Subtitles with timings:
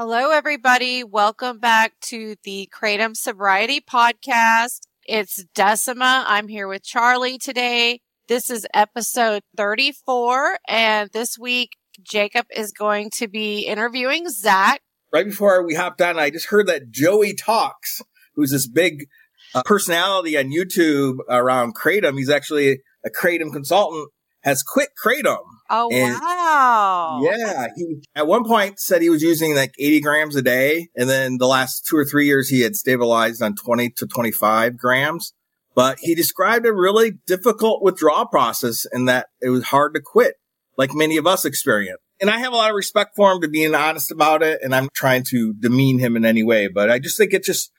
[0.00, 1.02] Hello, everybody.
[1.02, 4.82] Welcome back to the Kratom Sobriety Podcast.
[5.04, 6.24] It's Decima.
[6.24, 7.98] I'm here with Charlie today.
[8.28, 10.58] This is episode 34.
[10.68, 14.82] And this week, Jacob is going to be interviewing Zach.
[15.12, 18.00] Right before we hopped on, I just heard that Joey Talks,
[18.36, 19.08] who's this big
[19.52, 22.18] uh, personality on YouTube around Kratom.
[22.18, 24.10] He's actually a Kratom consultant,
[24.42, 27.20] has quit Kratom Oh, and wow.
[27.22, 27.68] Yeah.
[27.76, 30.88] He at one point said he was using like 80 grams a day.
[30.96, 34.78] And then the last two or three years, he had stabilized on 20 to 25
[34.78, 35.34] grams.
[35.74, 40.34] But he described a really difficult withdrawal process and that it was hard to quit,
[40.76, 42.00] like many of us experience.
[42.20, 44.60] And I have a lot of respect for him to being honest about it.
[44.62, 47.70] And I'm trying to demean him in any way, but I just think it just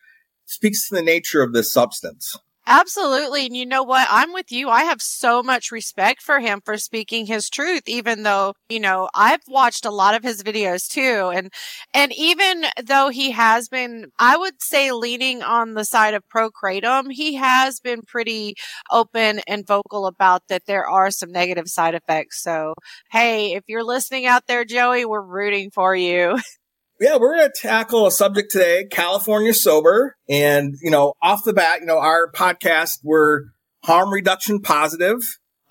[0.46, 2.38] speaks to the nature of this substance.
[2.72, 3.48] Absolutely.
[3.48, 4.08] And you know what?
[4.12, 4.70] I'm with you.
[4.70, 9.10] I have so much respect for him for speaking his truth, even though, you know,
[9.16, 11.32] I've watched a lot of his videos too.
[11.34, 11.52] And,
[11.96, 16.52] and even though he has been, I would say leaning on the side of pro
[16.52, 18.54] kratom, he has been pretty
[18.92, 22.44] open and vocal about that there are some negative side effects.
[22.44, 22.76] So,
[23.12, 26.38] hey, if you're listening out there, Joey, we're rooting for you.
[27.00, 30.18] yeah, we're going to tackle a subject today, California sober.
[30.28, 33.46] And, you know, off the bat, you know, our podcast, we're
[33.84, 35.20] harm reduction positive.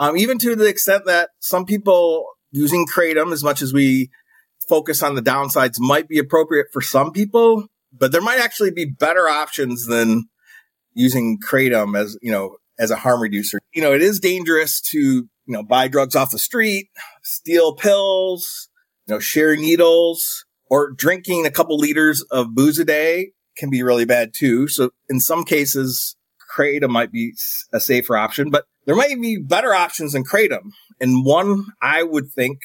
[0.01, 4.11] Um, even to the extent that some people using Kratom, as much as we
[4.69, 8.87] focus on the downsides, might be appropriate for some people, but there might actually be
[8.87, 10.29] better options than
[10.95, 13.59] using Kratom as, you know, as a harm reducer.
[13.75, 16.89] You know, it is dangerous to, you know, buy drugs off the street,
[17.23, 18.69] steal pills,
[19.07, 23.83] you know, share needles or drinking a couple liters of booze a day can be
[23.83, 24.69] really bad too.
[24.69, 26.17] So in some cases,
[26.55, 27.35] kratom might be
[27.73, 30.71] a safer option, but there might be better options than kratom.
[31.01, 32.59] And one I would think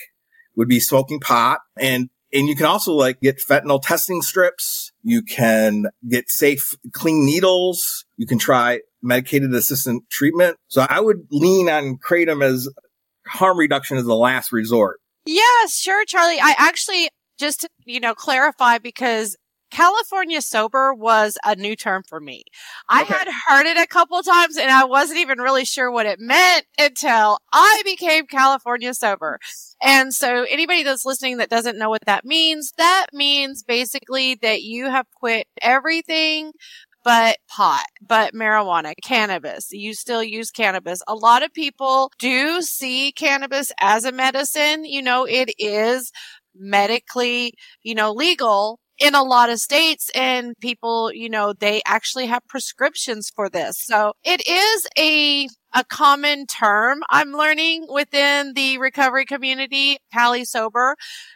[0.55, 4.91] would be smoking pot and and you can also like get fentanyl testing strips.
[5.03, 8.05] You can get safe, clean needles.
[8.17, 10.57] You can try medicated assistant treatment.
[10.67, 12.67] So I would lean on kratom as
[13.27, 14.99] harm reduction as the last resort.
[15.25, 16.39] Yeah, sure, Charlie.
[16.41, 17.09] I actually,
[17.39, 19.35] just to, you know, clarify because
[19.73, 22.43] California sober was a new term for me.
[22.87, 23.13] I okay.
[23.13, 26.65] had heard it a couple times and I wasn't even really sure what it meant
[26.77, 29.39] until I became California sober.
[29.81, 34.61] And so anybody that's listening that doesn't know what that means, that means basically that
[34.61, 36.51] you have quit everything
[37.03, 39.71] but pot, but marijuana, cannabis.
[39.71, 41.01] You still use cannabis.
[41.07, 44.85] A lot of people do see cannabis as a medicine.
[44.85, 46.11] You know, it is
[46.55, 52.27] medically, you know, legal in a lot of states and people, you know, they actually
[52.27, 53.77] have prescriptions for this.
[53.79, 60.95] So it is a, a common term I'm learning within the recovery community, Cali sober.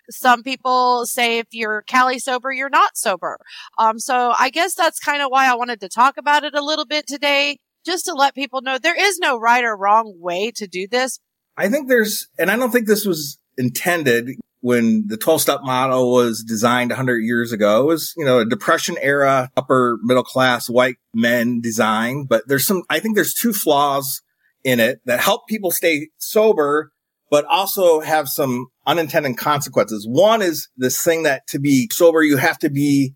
[0.09, 3.39] Some people say if you're Cali sober, you're not sober.
[3.77, 6.63] Um, so I guess that's kind of why I wanted to talk about it a
[6.63, 10.51] little bit today, just to let people know there is no right or wrong way
[10.55, 11.19] to do this.
[11.57, 14.29] I think there's, and I don't think this was intended
[14.67, 17.83] when the 12 step model was designed 100 years ago.
[17.83, 22.25] It was, you know, a depression era, upper middle class white men design.
[22.25, 24.21] But there's some, I think there's two flaws
[24.65, 26.91] in it that help people stay sober,
[27.31, 30.05] but also have some unintended consequences.
[30.05, 33.13] One is this thing that to be sober, you have to be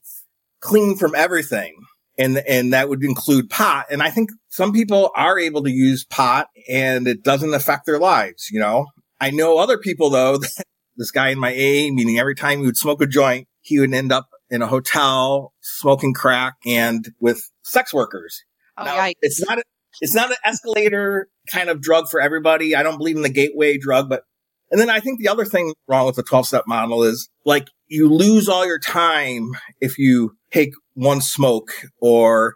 [0.61, 1.75] clean from everything.
[2.17, 3.87] And, and that would include pot.
[3.91, 7.99] And I think some people are able to use pot and it doesn't affect their
[7.99, 8.85] lives, you know?
[9.19, 10.65] I know other people though that
[11.01, 13.93] this guy in my A, meaning every time he would smoke a joint, he would
[13.93, 18.43] end up in a hotel smoking crack and with sex workers.
[18.77, 19.63] Oh, now, it's not a,
[19.99, 22.75] it's not an escalator kind of drug for everybody.
[22.75, 24.23] I don't believe in the gateway drug, but
[24.69, 27.67] and then I think the other thing wrong with the 12 step model is like
[27.87, 29.51] you lose all your time
[29.81, 32.55] if you take one smoke or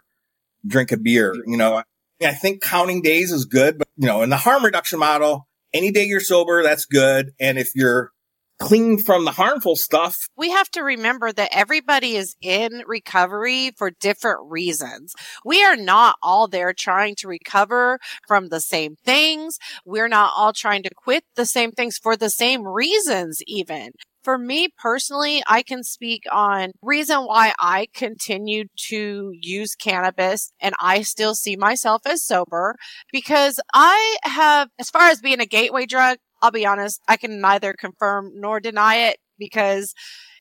[0.66, 1.34] drink a beer.
[1.46, 1.82] You know,
[2.22, 5.90] I think counting days is good, but you know, in the harm reduction model, any
[5.90, 7.32] day you're sober, that's good.
[7.38, 8.12] And if you're
[8.58, 10.28] clean from the harmful stuff.
[10.36, 15.14] We have to remember that everybody is in recovery for different reasons.
[15.44, 19.58] We are not all there trying to recover from the same things.
[19.84, 23.90] We're not all trying to quit the same things for the same reasons even.
[24.26, 30.74] For me personally, I can speak on reason why I continue to use cannabis and
[30.80, 32.74] I still see myself as sober
[33.12, 37.40] because I have, as far as being a gateway drug, I'll be honest, I can
[37.40, 39.94] neither confirm nor deny it because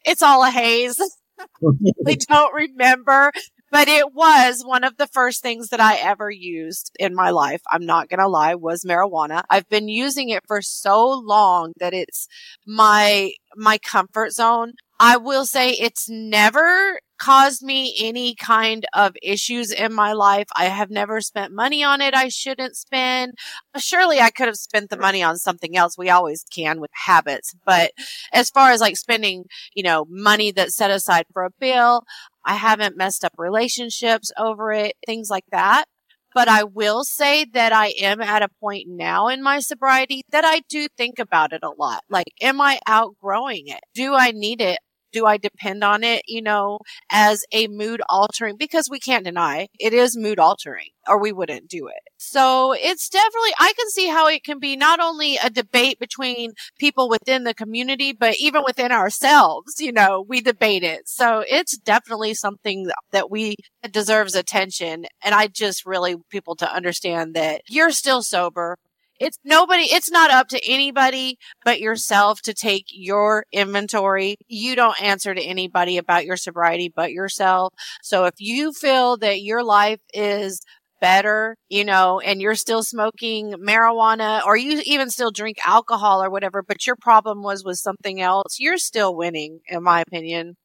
[0.06, 0.98] it's all a haze.
[2.06, 3.32] we don't remember.
[3.76, 7.62] But it was one of the first things that I ever used in my life.
[7.70, 9.44] I'm not going to lie, was marijuana.
[9.50, 12.30] I've been using it for so long that it's
[12.66, 14.76] my, my comfort zone.
[14.98, 20.48] I will say it's never caused me any kind of issues in my life.
[20.56, 23.34] I have never spent money on it I shouldn't spend.
[23.78, 25.98] Surely I could have spent the money on something else.
[25.98, 27.56] We always can with habits.
[27.66, 27.92] But
[28.34, 32.04] as far as like spending, you know, money that's set aside for a bill,
[32.46, 35.86] I haven't messed up relationships over it, things like that.
[36.34, 40.44] But I will say that I am at a point now in my sobriety that
[40.46, 42.02] I do think about it a lot.
[42.10, 43.80] Like, am I outgrowing it?
[43.94, 44.80] Do I need it?
[45.16, 46.80] Do I depend on it, you know,
[47.10, 48.58] as a mood altering?
[48.58, 52.12] Because we can't deny it is mood altering or we wouldn't do it.
[52.18, 56.52] So it's definitely, I can see how it can be not only a debate between
[56.78, 61.08] people within the community, but even within ourselves, you know, we debate it.
[61.08, 63.56] So it's definitely something that we
[63.90, 65.06] deserves attention.
[65.24, 68.78] And I just really people to understand that you're still sober
[69.20, 74.36] it's nobody, it's not up to anybody but yourself to take your inventory.
[74.48, 77.74] You don't answer to anybody about your sobriety but yourself.
[78.04, 80.62] So if you feel that your life is
[81.02, 86.30] better, you know, and you're still smoking marijuana or you even still drink alcohol or
[86.30, 90.56] whatever, but your problem was with something else, you're still winning, in my opinion.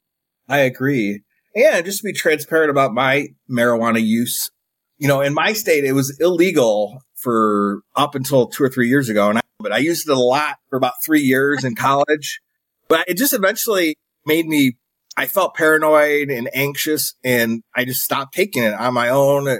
[0.49, 1.23] I agree.
[1.55, 4.50] And just to be transparent about my marijuana use,
[4.99, 9.08] you know, in my state, it was illegal for up until two or three years
[9.08, 9.28] ago.
[9.28, 12.40] And I, but I used it a lot for about three years in college,
[12.88, 13.96] but it just eventually
[14.26, 14.76] made me,
[15.17, 19.58] I felt paranoid and anxious and I just stopped taking it on my own.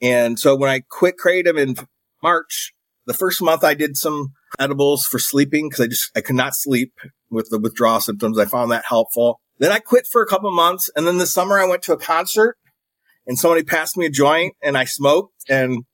[0.00, 1.76] And so when I quit Kratom in
[2.22, 2.72] March,
[3.06, 6.54] the first month I did some edibles for sleeping because I just, I could not
[6.54, 6.92] sleep
[7.30, 8.38] with the withdrawal symptoms.
[8.38, 9.40] I found that helpful.
[9.58, 10.88] Then I quit for a couple months.
[10.94, 12.56] And then this summer I went to a concert
[13.26, 15.84] and somebody passed me a joint and I smoked and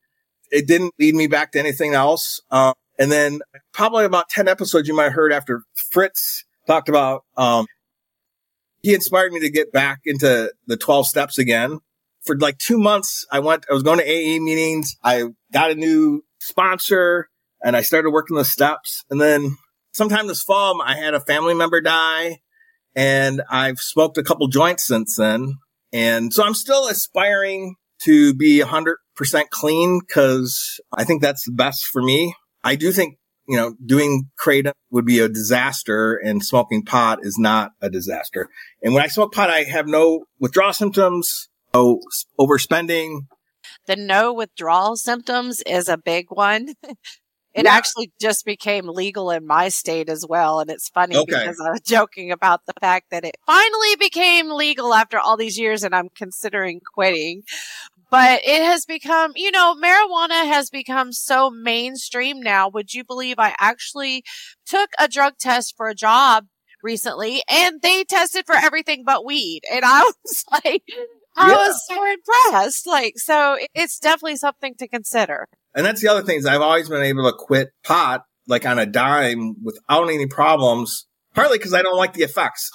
[0.55, 2.41] it didn't lead me back to anything else.
[2.51, 3.41] Um, and then
[3.73, 7.67] probably about 10 episodes you might have heard after Fritz talked about, um,
[8.81, 11.81] he inspired me to get back into the 12 steps again.
[12.23, 14.97] For like two months, I went, I was going to AA meetings.
[15.03, 17.29] I got a new sponsor
[17.62, 19.05] and I started working the steps.
[19.11, 19.56] And then
[19.93, 22.39] sometime this fall, I had a family member die
[22.95, 25.55] and I've smoked a couple joints since then.
[25.93, 28.96] And so I'm still aspiring to be 100%
[29.50, 32.35] clean because I think that's the best for me.
[32.62, 37.37] I do think, you know, doing kratom would be a disaster and smoking pot is
[37.38, 38.49] not a disaster.
[38.82, 42.00] And when I smoke pot, I have no withdrawal symptoms, no
[42.38, 43.26] overspending.
[43.87, 46.75] The no withdrawal symptoms is a big one.
[47.55, 47.73] It yeah.
[47.73, 50.61] actually just became legal in my state as well.
[50.61, 51.25] And it's funny okay.
[51.27, 55.59] because I was joking about the fact that it finally became legal after all these
[55.59, 57.43] years and I'm considering quitting
[58.11, 62.69] but it has become, you know, marijuana has become so mainstream now.
[62.69, 64.23] Would you believe I actually
[64.65, 66.47] took a drug test for a job
[66.85, 69.62] recently and they tested for everything but weed.
[69.73, 70.85] And I was like,
[71.37, 71.56] I yeah.
[71.56, 72.87] was so impressed.
[72.87, 75.49] Like, so it's definitely something to consider.
[75.75, 78.79] And that's the other thing is I've always been able to quit pot like on
[78.79, 82.71] a dime without any problems, partly because I don't like the effects.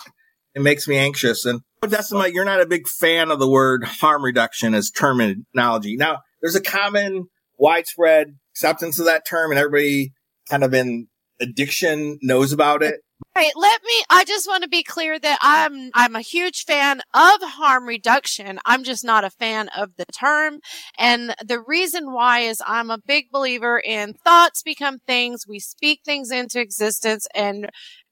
[0.55, 1.45] It makes me anxious.
[1.45, 5.95] And Decima, you're not a big fan of the word harm reduction as terminology.
[5.95, 10.11] Now, there's a common widespread acceptance of that term and everybody
[10.49, 11.07] kind of in
[11.39, 13.01] addiction knows about it.
[13.35, 13.51] Right.
[13.55, 17.41] Let me, I just want to be clear that I'm, I'm a huge fan of
[17.41, 18.59] harm reduction.
[18.65, 20.59] I'm just not a fan of the term.
[20.97, 25.45] And the reason why is I'm a big believer in thoughts become things.
[25.47, 27.69] We speak things into existence and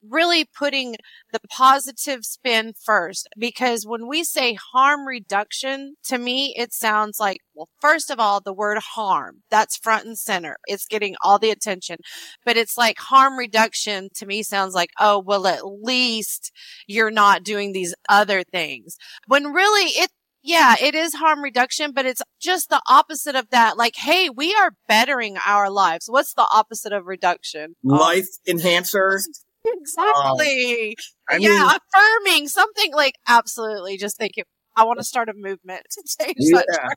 [0.08, 0.94] really putting
[1.32, 3.28] the positive spin first.
[3.36, 8.40] Because when we say harm reduction, to me, it sounds like, well, first of all,
[8.40, 10.56] the word harm, that's front and center.
[10.66, 11.96] It's getting all the attention,
[12.44, 16.52] but it's like harm reduction to me sounds like, oh, well, at least
[16.86, 18.96] you're not doing these other things.
[19.26, 20.10] When really it,
[20.42, 23.76] yeah, it is harm reduction, but it's just the opposite of that.
[23.76, 26.06] Like, hey, we are bettering our lives.
[26.08, 27.74] What's the opposite of reduction?
[27.82, 29.20] Life um, enhancer.
[29.64, 30.96] Exactly.
[31.30, 33.98] Um, yeah, mean, affirming something like absolutely.
[33.98, 34.44] Just thinking,
[34.78, 36.62] I want to start a movement to change yeah.
[36.66, 36.96] that.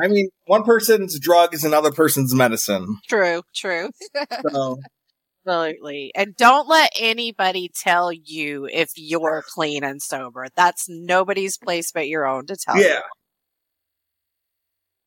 [0.00, 2.98] I mean, one person's drug is another person's medicine.
[3.08, 3.90] True, true.
[4.50, 4.78] so.
[5.46, 6.12] Absolutely.
[6.14, 10.46] And don't let anybody tell you if you're clean and sober.
[10.54, 12.88] That's nobody's place but your own to tell yeah.
[12.88, 13.00] you.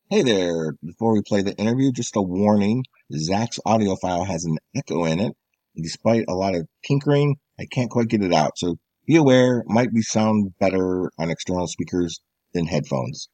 [0.10, 0.74] Hey there.
[0.84, 2.84] Before we play the interview, just a warning.
[3.16, 5.34] Zach's audio file has an echo in it
[5.76, 8.58] despite a lot of tinkering, I can't quite get it out.
[8.58, 12.20] So be aware, might be sound better on external speakers
[12.54, 13.30] than headphones.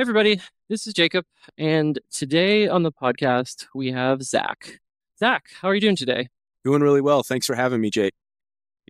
[0.00, 0.40] Hey, everybody.
[0.70, 1.26] This is Jacob.
[1.58, 4.80] And today on the podcast, we have Zach.
[5.18, 6.28] Zach, how are you doing today?
[6.64, 7.22] Doing really well.
[7.22, 8.14] Thanks for having me, Jake.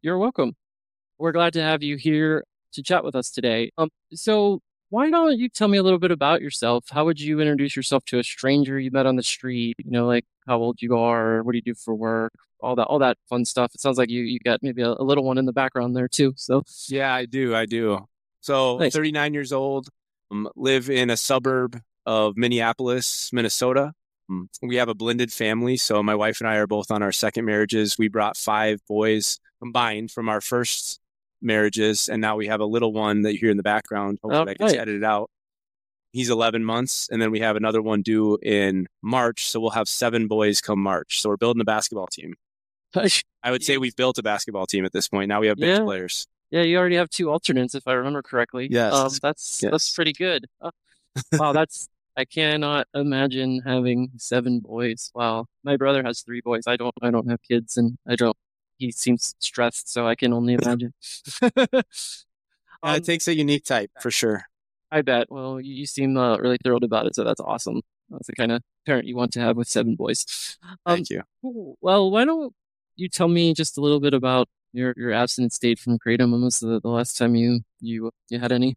[0.04, 0.54] You're welcome.
[1.18, 3.72] We're glad to have you here to chat with us today.
[3.76, 6.84] Um, so, why don't you tell me a little bit about yourself?
[6.90, 9.74] How would you introduce yourself to a stranger you met on the street?
[9.84, 12.84] You know, like how old you are, what do you do for work, all that,
[12.84, 13.74] all that fun stuff.
[13.74, 16.06] It sounds like you you got maybe a, a little one in the background there
[16.06, 16.34] too.
[16.36, 18.06] So, yeah, I do, I do.
[18.42, 18.92] So, nice.
[18.92, 19.88] 39 years old
[20.30, 23.92] live in a suburb of Minneapolis, Minnesota.
[24.28, 25.76] Um, we have a blended family.
[25.76, 27.98] So my wife and I are both on our second marriages.
[27.98, 31.00] We brought five boys combined from our first
[31.42, 32.08] marriages.
[32.08, 34.18] And now we have a little one that you hear in the background.
[34.22, 34.52] Hopefully okay.
[34.52, 35.30] that gets edited out.
[36.12, 37.08] He's 11 months.
[37.10, 39.48] And then we have another one due in March.
[39.48, 41.20] So we'll have seven boys come March.
[41.20, 42.34] So we're building a basketball team.
[43.42, 45.28] I would say we've built a basketball team at this point.
[45.28, 45.84] Now we have bench yeah.
[45.84, 46.26] players.
[46.50, 48.68] Yeah, you already have two alternates, if I remember correctly.
[48.70, 49.70] Yes, um, that's yes.
[49.70, 50.46] that's pretty good.
[50.60, 50.70] Uh,
[51.34, 55.10] wow, that's I cannot imagine having seven boys.
[55.14, 56.64] Wow, my brother has three boys.
[56.66, 56.94] I don't.
[57.02, 58.36] I don't have kids, and I don't.
[58.78, 60.92] He seems stressed, so I can only imagine.
[61.42, 64.44] um, yeah, it takes a unique type for sure.
[64.90, 65.30] I bet.
[65.30, 67.82] Well, you, you seem uh, really thrilled about it, so that's awesome.
[68.10, 70.58] That's the kind of parent you want to have with seven boys.
[70.84, 71.22] Um, Thank you.
[71.42, 72.52] Well, why don't
[72.96, 76.32] you tell me just a little bit about your your abstinence date from kratom?
[76.32, 78.76] When was the, the last time you you you had any?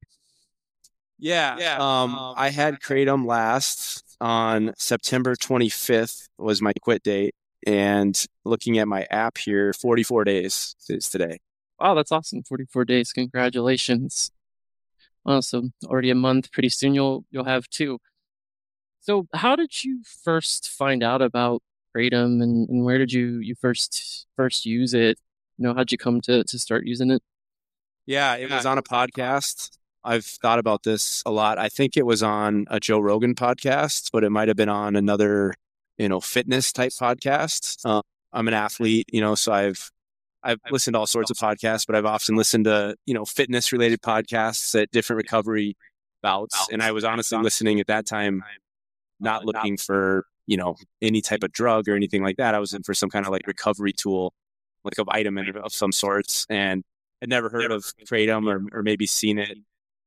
[1.20, 1.76] Yeah, yeah.
[1.76, 7.36] Um, um I had kratom last on September 25th was my quit date,
[7.66, 11.40] and looking at my app here, 44 days is today.
[11.80, 12.44] Wow, that's awesome!
[12.44, 13.12] 44 days.
[13.12, 14.32] Congratulations.
[15.26, 15.74] Awesome.
[15.86, 16.52] Already a month.
[16.52, 18.00] Pretty soon you'll you'll have two.
[19.02, 21.62] So, how did you first find out about
[21.96, 25.18] kratom, and, and where did you you first first use it?
[25.64, 27.24] You know, how'd you come to to start using it?
[28.06, 29.78] Yeah, it was on a podcast.
[30.04, 31.58] I've thought about this a lot.
[31.58, 34.98] I think it was on a Joe Rogan podcast, but it might have been on
[34.98, 35.54] another,
[35.98, 37.80] you know, fitness type podcast.
[37.86, 38.02] Uh,
[38.34, 39.90] I'm an athlete, you know, so I've
[40.44, 43.72] I've listened to all sorts of podcasts, but I've often listened to you know fitness
[43.72, 45.78] related podcasts at different recovery
[46.22, 46.68] bouts.
[46.74, 48.44] And I was honestly listening at that time,
[49.22, 52.54] not looking for you know any type of drug or anything like that.
[52.54, 54.34] I was in for some kind of like recovery tool
[54.84, 56.84] like a vitamin of some sorts, and
[57.22, 59.58] had never heard of kratom or, or maybe seen it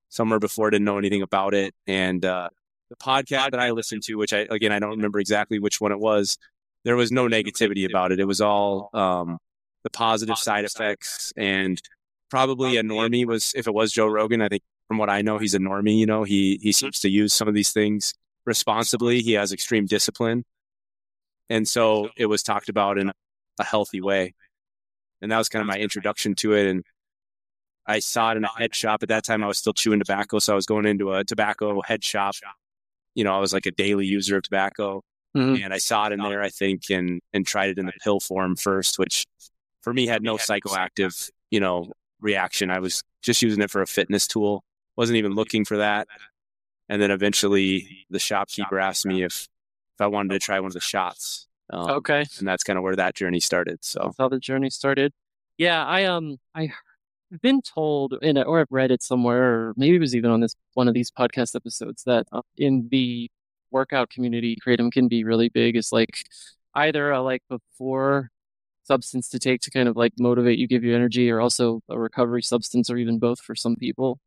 [0.09, 1.75] somewhere before, didn't know anything about it.
[1.87, 2.49] And uh,
[2.90, 5.92] the podcast that I listened to, which I again I don't remember exactly which one
[5.92, 6.38] it was,
[6.85, 8.21] there was no negativity about it.
[8.21, 9.38] It was all um,
[9.83, 11.80] the positive side effects, and
[12.30, 14.42] probably a normie was if it was Joe Rogan.
[14.42, 15.99] I think from what I know, he's a normie.
[15.99, 18.14] You know, he he seems to use some of these things
[18.45, 19.21] responsibly.
[19.21, 20.45] He has extreme discipline,
[21.50, 23.11] and so it was talked about in
[23.59, 24.35] a healthy way
[25.23, 26.66] and that was kind of my introduction to it.
[26.66, 26.85] And
[27.87, 29.44] I saw it in a head shop at that time.
[29.44, 32.35] I was still chewing tobacco, so I was going into a tobacco head shop.
[33.14, 35.02] You know, I was like a daily user of tobacco,
[35.37, 35.62] mm-hmm.
[35.62, 36.42] and I saw it in there.
[36.42, 39.26] I think and and tried it in the pill form first, which
[39.82, 42.70] for me had no psychoactive, you know, reaction.
[42.70, 44.64] I was just using it for a fitness tool.
[44.96, 46.08] wasn't even looking for that.
[46.88, 49.49] And then eventually, the shopkeeper asked me if
[49.94, 51.46] if I wanted to try one of the shots.
[51.70, 52.25] Um, okay.
[52.38, 53.85] And that's kind of where that journey started.
[53.85, 55.12] So that's how the journey started.
[55.58, 56.73] Yeah, I um I
[57.32, 60.30] have been told in a, or I've read it somewhere, or maybe it was even
[60.30, 63.30] on this one of these podcast episodes that uh, in the
[63.70, 65.76] workout community, kratom can be really big.
[65.76, 66.25] It's like
[66.75, 68.30] either a like before
[68.85, 71.99] substance to take to kind of like motivate you, give you energy, or also a
[71.99, 74.20] recovery substance, or even both for some people.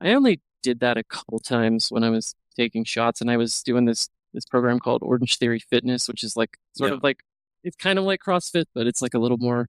[0.00, 3.62] I only did that a couple times when I was taking shots, and I was
[3.62, 6.96] doing this this program called Orange Theory Fitness, which is like sort yeah.
[6.96, 7.20] of like
[7.62, 9.68] it's kind of like CrossFit, but it's like a little more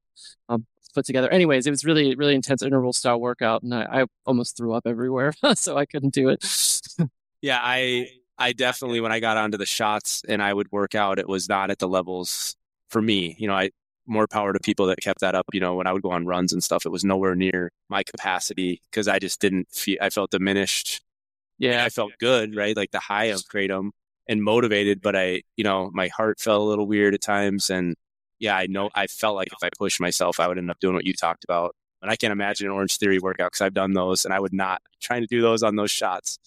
[0.50, 1.30] um, put together.
[1.30, 4.88] Anyways, it was really really intense interval style workout, and I, I almost threw up
[4.88, 6.44] everywhere, so I couldn't do it.
[7.42, 11.20] yeah, I I definitely when I got onto the shots and I would work out,
[11.20, 12.56] it was not at the levels
[12.90, 13.36] for me.
[13.38, 13.70] You know, I
[14.08, 15.46] more power to people that kept that up.
[15.54, 18.04] You know, when I would go on runs and stuff, it was nowhere near my
[18.04, 19.98] capacity because I just didn't feel.
[20.02, 21.02] I felt diminished.
[21.58, 22.76] Yeah, I felt good, right?
[22.76, 23.92] Like the high of kratom
[24.28, 27.70] and motivated, but I, you know, my heart felt a little weird at times.
[27.70, 27.96] And
[28.40, 30.96] yeah, I know I felt like if I pushed myself, I would end up doing
[30.96, 31.76] what you talked about.
[32.02, 34.54] And I can't imagine an Orange Theory workout because I've done those, and I would
[34.54, 36.38] not trying to do those on those shots.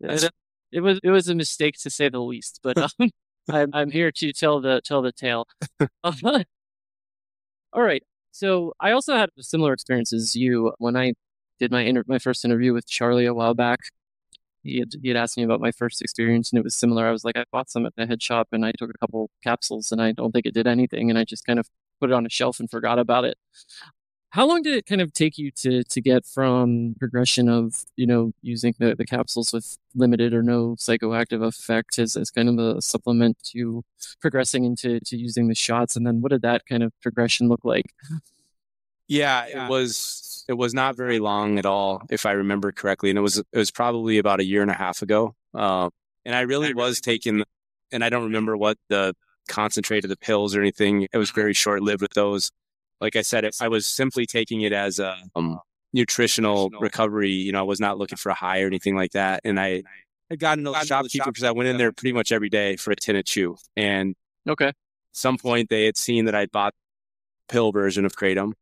[0.00, 0.30] It,
[0.70, 3.10] it, was it was a mistake to say the least, but um,
[3.50, 5.48] I'm I'm here to tell the tell the tale.
[6.04, 6.44] all
[7.74, 8.02] right.
[8.30, 11.14] So I also had a similar experience as you when I
[11.58, 13.80] did my inter- my first interview with Charlie a while back.
[14.62, 17.06] He had, he asked me about my first experience, and it was similar.
[17.06, 19.30] I was like, I bought some at the head shop, and I took a couple
[19.42, 21.68] capsules, and I don't think it did anything, and I just kind of
[22.00, 23.38] put it on a shelf and forgot about it.
[24.30, 28.06] How long did it kind of take you to to get from progression of you
[28.06, 32.58] know using the, the capsules with limited or no psychoactive effect as, as kind of
[32.58, 33.82] a supplement to
[34.20, 37.64] progressing into to using the shots, and then what did that kind of progression look
[37.64, 37.86] like?
[39.08, 43.18] Yeah, it was it was not very long at all, if I remember correctly, and
[43.18, 45.34] it was it was probably about a year and a half ago.
[45.54, 45.90] Um,
[46.24, 47.42] and I really was taking,
[47.90, 49.14] and I don't remember what the
[49.48, 51.08] concentrate of the pills or anything.
[51.12, 52.50] It was very short lived with those
[53.00, 55.60] like I said, I was simply taking it as a um,
[55.92, 57.30] nutritional recovery.
[57.30, 59.40] You know, I was not looking for a high or anything like that.
[59.44, 59.82] And I
[60.30, 62.90] had gotten to the shopkeeper because I went in there pretty much every day for
[62.90, 63.56] a tin of chew.
[63.76, 64.14] And
[64.48, 64.72] okay,
[65.12, 66.74] some point they had seen that I bought
[67.48, 68.52] pill version of kratom,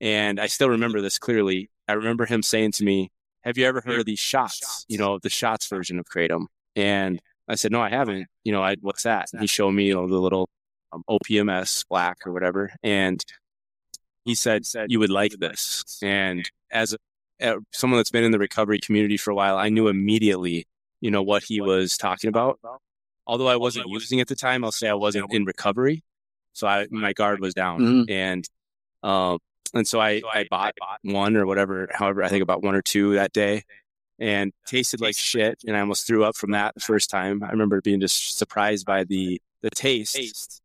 [0.00, 1.70] and I still remember this clearly.
[1.88, 3.10] I remember him saying to me,
[3.42, 4.84] "Have you ever heard of these shots?
[4.88, 8.26] You know, the shots version of kratom?" And I said, "No, I haven't.
[8.44, 10.48] You know, I, what's that?" And he showed me, you know, the little
[10.92, 13.24] um, OPMS black or whatever, and
[14.24, 15.98] he said, you would like this.
[16.02, 16.94] And as
[17.40, 20.66] a, someone that's been in the recovery community for a while, I knew immediately,
[21.00, 22.60] you know, what he was talking about.
[23.26, 26.02] Although I wasn't using at the time, I'll say I wasn't in recovery.
[26.52, 27.80] So I, my guard was down.
[27.80, 28.12] Mm-hmm.
[28.12, 28.48] And,
[29.02, 29.38] um,
[29.74, 33.14] and so I, I bought one or whatever, however, I think about one or two
[33.14, 33.62] that day
[34.18, 35.58] and tasted like shit.
[35.66, 37.42] And I almost threw up from that the first time.
[37.42, 40.60] I remember being just surprised by the, the taste,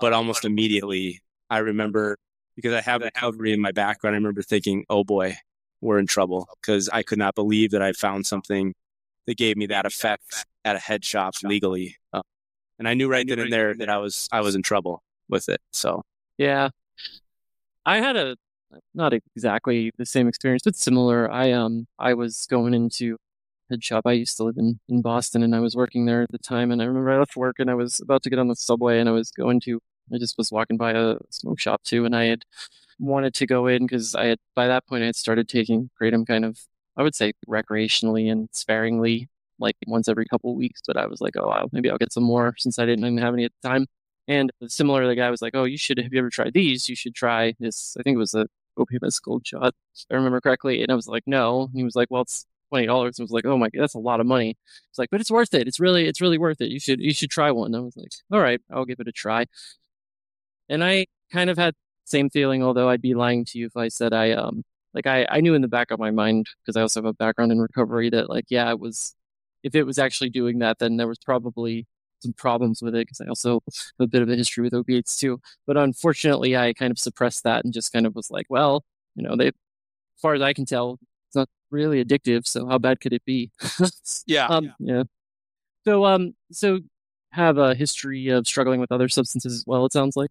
[0.00, 2.18] but almost immediately I remember
[2.56, 4.14] because I have recovery in my background.
[4.14, 5.36] I remember thinking, oh boy,
[5.80, 8.74] we're in trouble because I could not believe that I found something
[9.26, 11.96] that gave me that effect at a head shop legally.
[12.12, 12.22] Uh,
[12.78, 15.48] and I knew right then and there that I was I was in trouble with
[15.48, 15.60] it.
[15.72, 16.02] So
[16.36, 16.70] yeah,
[17.88, 18.36] I had a
[18.94, 21.30] not exactly the same experience, but similar.
[21.30, 23.16] I um I was going into
[23.70, 24.04] head shop.
[24.06, 26.70] I used to live in in Boston, and I was working there at the time.
[26.70, 29.00] And I remember I left work, and I was about to get on the subway,
[29.00, 29.80] and I was going to
[30.12, 32.44] I just was walking by a smoke shop too, and I had
[32.98, 36.26] wanted to go in because I had by that point I had started taking kratom
[36.26, 36.58] kind of
[36.96, 40.82] I would say recreationally and sparingly, like once every couple of weeks.
[40.86, 43.18] But I was like, oh, I'll, maybe I'll get some more since I didn't even
[43.18, 43.86] have any at the time.
[44.28, 46.88] And similar, the guy was like, oh, you should have you ever tried these?
[46.88, 47.96] You should try this.
[47.98, 48.46] I think it was a
[48.78, 50.82] OPMS Gold Shot, if I remember correctly.
[50.82, 51.62] And I was like, no.
[51.64, 53.18] And he was like, well, it's twenty dollars.
[53.18, 54.56] I was like, oh my, god, that's a lot of money.
[54.90, 55.66] It's like, but it's worth it.
[55.68, 56.70] It's really, it's really worth it.
[56.70, 57.74] You should, you should try one.
[57.74, 59.46] I was like, all right, I'll give it a try.
[60.68, 63.88] And I kind of had same feeling, although I'd be lying to you if I
[63.88, 64.64] said I um
[64.94, 67.12] like I, I knew in the back of my mind because I also have a
[67.14, 69.14] background in recovery that like yeah it was
[69.62, 71.86] if it was actually doing that then there was probably
[72.20, 75.16] some problems with it because I also have a bit of a history with opiates
[75.16, 75.40] too.
[75.66, 79.22] But unfortunately, I kind of suppressed that and just kind of was like, well, you
[79.22, 79.54] know, they, as
[80.20, 82.46] far as I can tell, it's not really addictive.
[82.46, 83.50] So how bad could it be?
[84.26, 84.46] yeah.
[84.50, 85.04] Um, yeah.
[85.84, 86.80] So um, so
[87.30, 90.30] have a history of struggling with other substances as well, it sounds like.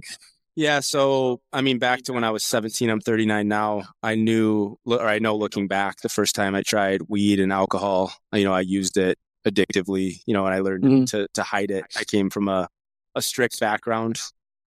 [0.55, 3.83] Yeah, so I mean, back to when I was 17, I'm 39 now.
[4.01, 8.11] I knew, or I know looking back, the first time I tried weed and alcohol,
[8.33, 11.03] you know, I used it addictively, you know, and I learned mm-hmm.
[11.05, 11.85] to, to hide it.
[11.97, 12.67] I came from a,
[13.15, 14.19] a strict background,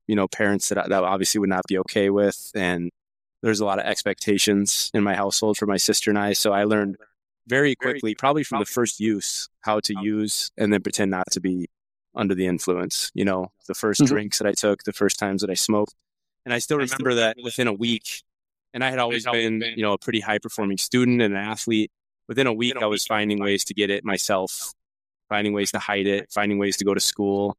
[0.07, 2.51] you know, parents that, that obviously would not be okay with.
[2.55, 2.91] And
[3.43, 6.33] there's a lot of expectations in my household for my sister and I.
[6.33, 6.97] So I learned
[7.47, 11.41] very quickly, probably from the first use, how to use and then pretend not to
[11.41, 11.69] be
[12.15, 13.11] under the influence.
[13.15, 14.05] You know, the 1st mm-hmm.
[14.07, 15.95] drinks that I took, the first times that I smoked.
[16.45, 18.23] And I still remember that within a week,
[18.73, 21.91] and I had always been, you know, a pretty high performing student and an athlete.
[22.31, 24.73] Within a week, I was finding ways to get it myself,
[25.29, 27.57] finding ways to hide it, finding ways to go to school.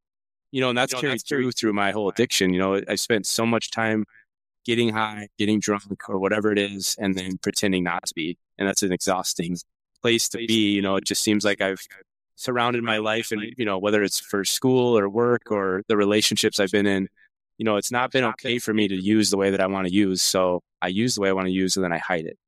[0.52, 2.54] You know, and that's carried through through my whole addiction.
[2.54, 4.06] You know, I spent so much time
[4.64, 8.38] getting high, getting drunk, or whatever it is, and then pretending not to be.
[8.58, 9.58] And that's an exhausting
[10.02, 10.72] place to be.
[10.72, 11.86] You know, it just seems like I've
[12.38, 16.60] surrounded my life and you know whether it's for school or work or the relationships
[16.60, 17.08] i've been in
[17.60, 19.86] you know it's not been okay for me to use the way that i want
[19.86, 22.26] to use so i use the way i want to use and then i hide
[22.26, 22.40] it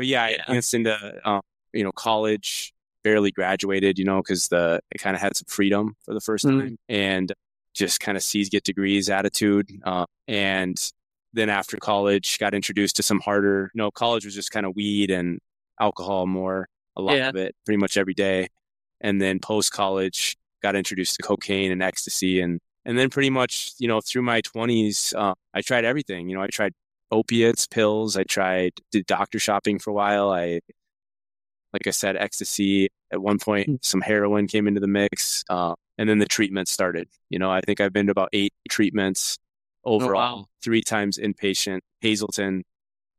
[0.00, 0.36] but yeah, yeah.
[0.38, 1.42] i advanced into um,
[1.74, 2.72] you know college
[3.04, 6.46] barely graduated you know because the i kind of had some freedom for the 1st
[6.46, 6.60] mm-hmm.
[6.60, 7.32] time and
[7.74, 10.90] just kind of sees get degrees attitude uh, and
[11.34, 14.74] then after college got introduced to some harder you know college was just kind of
[14.74, 15.38] weed and
[15.78, 17.28] alcohol more a lot yeah.
[17.28, 18.48] of it pretty much every day
[19.02, 23.74] and then post college got introduced to cocaine and ecstasy and and then pretty much
[23.78, 26.72] you know through my 20s uh, i tried everything you know i tried
[27.10, 30.60] opiates pills i tried did doctor shopping for a while i
[31.72, 33.74] like i said ecstasy at one point hmm.
[33.82, 37.60] some heroin came into the mix uh, and then the treatment started you know i
[37.60, 39.38] think i've been to about eight treatments
[39.84, 40.14] overall.
[40.14, 40.46] wow.
[40.62, 41.80] Three times inpatient.
[42.00, 42.64] Hazelden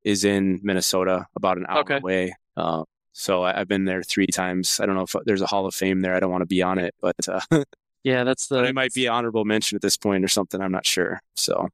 [0.04, 1.98] is in Minnesota, about an hour Okay.
[1.98, 2.36] away.
[2.58, 4.80] Uh, so I, I've been there three times.
[4.80, 6.16] I don't know if there's a Hall of Fame there.
[6.16, 7.42] I don't want to be on it, but uh,
[8.04, 8.64] Yeah, that's the.
[8.64, 10.60] it might be honorable mention at this point or something.
[10.60, 11.22] I'm not sure.
[11.36, 11.70] So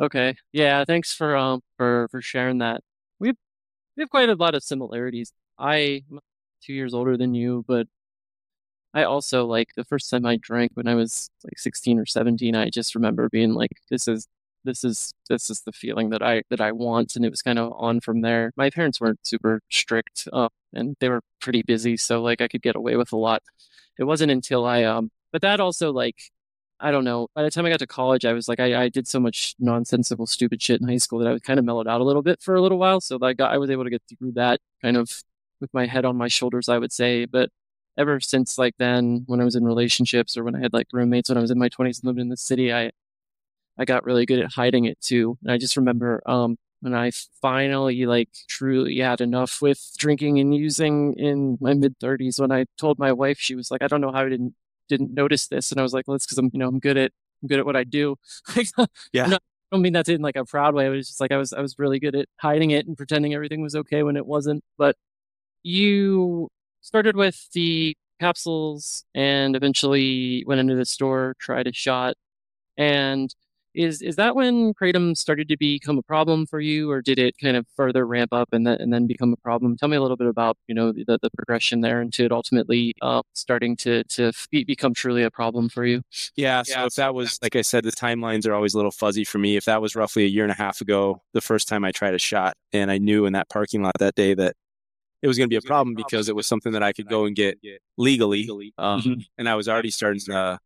[0.00, 0.36] Okay.
[0.52, 2.82] Yeah, thanks for um for for sharing that.
[3.18, 3.36] We have,
[3.96, 5.32] we have quite a lot of similarities.
[5.58, 6.20] I am
[6.62, 7.88] two years older than you, but
[8.94, 12.54] I also like the first time I drank when I was like 16 or 17,
[12.56, 14.26] I just remember being like this is
[14.64, 17.58] this is this is the feeling that I that I want and it was kind
[17.58, 18.52] of on from there.
[18.56, 22.62] My parents weren't super strict uh, and they were pretty busy, so like I could
[22.62, 23.42] get away with a lot.
[23.98, 26.16] It wasn't until I um but that also like
[26.82, 27.28] I don't know.
[27.34, 29.54] By the time I got to college, I was like, I, I did so much
[29.60, 32.22] nonsensical, stupid shit in high school that I was kind of mellowed out a little
[32.22, 33.00] bit for a little while.
[33.00, 35.22] So I got, I was able to get through that kind of
[35.60, 37.24] with my head on my shoulders, I would say.
[37.24, 37.50] But
[37.96, 41.28] ever since like then, when I was in relationships or when I had like roommates
[41.28, 42.90] when I was in my twenties and living in the city, I,
[43.78, 45.38] I got really good at hiding it too.
[45.42, 50.52] And I just remember, um, when I finally like truly had enough with drinking and
[50.52, 54.00] using in my mid thirties, when I told my wife, she was like, I don't
[54.00, 54.54] know how I didn't
[54.96, 56.96] didn't notice this, and I was like, well, it's because I'm you know I'm good
[56.96, 58.16] at I'm good at what I do.
[59.12, 59.24] Yeah.
[59.26, 60.86] I'm I don't mean that in like a proud way.
[60.86, 63.34] It was just like I was I was really good at hiding it and pretending
[63.34, 64.62] everything was okay when it wasn't.
[64.78, 64.96] But
[65.62, 66.48] you
[66.82, 72.16] started with the capsules and eventually went into the store, tried a shot,
[72.76, 73.34] and
[73.74, 77.36] is is that when kratom started to become a problem for you, or did it
[77.38, 79.76] kind of further ramp up and then and then become a problem?
[79.76, 82.94] Tell me a little bit about you know the, the progression there into it ultimately
[83.02, 86.02] uh, starting to to be, become truly a problem for you.
[86.36, 86.62] Yeah.
[86.62, 89.38] So if that was, like I said, the timelines are always a little fuzzy for
[89.38, 89.56] me.
[89.56, 92.14] If that was roughly a year and a half ago, the first time I tried
[92.14, 94.54] a shot, and I knew in that parking lot that day that
[95.22, 97.26] it was going to be a problem because it was something that I could go
[97.26, 97.58] and get
[97.96, 98.74] legally.
[98.76, 99.24] Um, Mhm.
[99.38, 100.58] And I was already starting the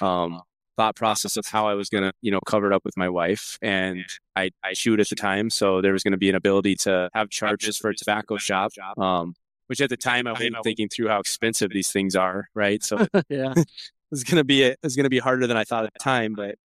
[0.00, 0.40] um,
[0.80, 3.10] thought process of how I was going to, you know, cover it up with my
[3.10, 3.58] wife.
[3.60, 5.50] And I, I shoot at the time.
[5.50, 8.72] So there was going to be an ability to have charges for a tobacco shop.
[8.96, 9.34] Um,
[9.66, 12.82] which at the time I wasn't thinking through how expensive these things are, right?
[12.82, 13.54] So yeah.
[14.10, 16.56] it's gonna be it was gonna be harder than I thought at the time, but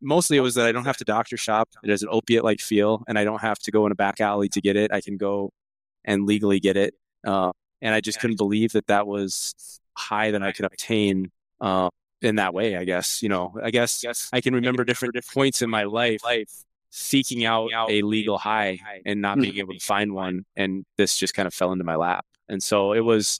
[0.00, 1.68] mostly it was that I don't have to doctor shop.
[1.82, 4.20] It has an opiate like feel, and I don't have to go in a back
[4.20, 4.92] alley to get it.
[4.92, 5.50] I can go
[6.04, 6.94] and legally get it,
[7.26, 7.50] uh,
[7.82, 11.88] and I just couldn't believe that that was high that I could obtain uh,
[12.22, 12.76] in that way.
[12.76, 13.54] I guess you know.
[13.62, 16.20] I guess I can remember different points in my life
[16.90, 21.34] seeking out a legal high and not being able to find one, and this just
[21.34, 22.24] kind of fell into my lap.
[22.48, 23.38] And so it was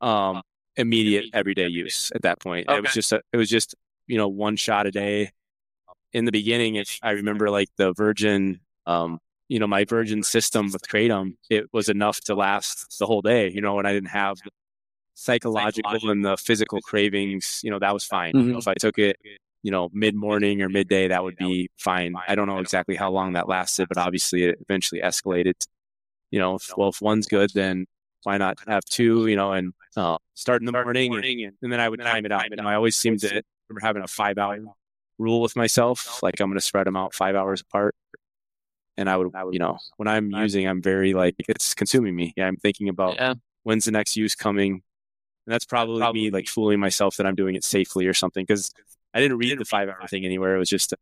[0.00, 0.42] um,
[0.76, 2.66] immediate everyday use at that point.
[2.68, 3.74] It was just a, it was just
[4.06, 5.32] you know one shot a day.
[6.12, 10.70] In the beginning, if I remember like the Virgin, um, you know, my Virgin system
[10.70, 13.50] with kratom, it was enough to last the whole day.
[13.50, 14.36] You know, and I didn't have
[15.14, 17.60] psychological and the physical cravings.
[17.64, 18.32] You know, that was fine.
[18.34, 18.58] Mhm.
[18.58, 19.16] If I took it,
[19.62, 22.14] you know, mid morning or midday, that would be fine.
[22.28, 25.54] I don't know exactly how long that lasted, but obviously it eventually escalated.
[26.30, 27.86] You know, if, well, if one's good, then
[28.24, 29.26] why not have two?
[29.26, 32.32] You know, and uh, start in the morning, and, and then I would time it
[32.32, 32.50] out.
[32.50, 34.58] You know, I always seem to remember having a five hour
[35.18, 37.94] rule with myself, like I'm going to spread them out five hours apart.
[38.96, 42.32] And I would, you know, when I'm using, I'm very like it's consuming me.
[42.36, 43.34] Yeah, I'm thinking about Yeah.
[43.64, 44.82] when's the next use coming.
[45.46, 48.72] And that's probably, me like fooling myself that I'm doing it safely or something because
[49.12, 50.56] I didn't read the five hour thing anywhere.
[50.56, 50.96] It was just a,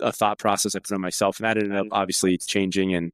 [0.00, 3.12] a thought process I put on myself, and that ended up obviously changing and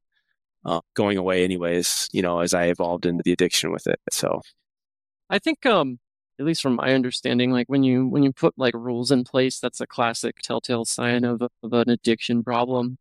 [0.65, 2.09] uh, going away anyways.
[2.11, 3.99] You know, as I evolved into the addiction with it.
[4.11, 4.41] So
[5.29, 5.99] I think um
[6.39, 9.59] at least from my understanding, like when you when you put like rules in place,
[9.59, 12.97] that's a classic telltale sign of, of an addiction problem.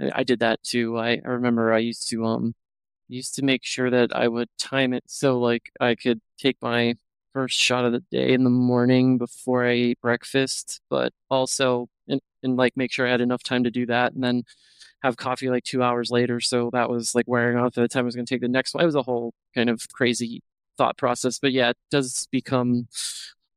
[0.00, 0.98] I, I did that too.
[0.98, 2.54] I, I remember I used to um
[3.08, 6.96] used to make sure that I would time it so like I could take my
[7.34, 12.20] first shot of the day in the morning before I ate breakfast, but also and,
[12.42, 14.44] and like make sure I had enough time to do that and then
[15.02, 16.40] have coffee like two hours later.
[16.40, 18.48] So that was like wearing off at the time I was going to take the
[18.48, 18.82] next one.
[18.82, 20.42] It was a whole kind of crazy
[20.78, 21.38] thought process.
[21.38, 22.88] But yeah, it does become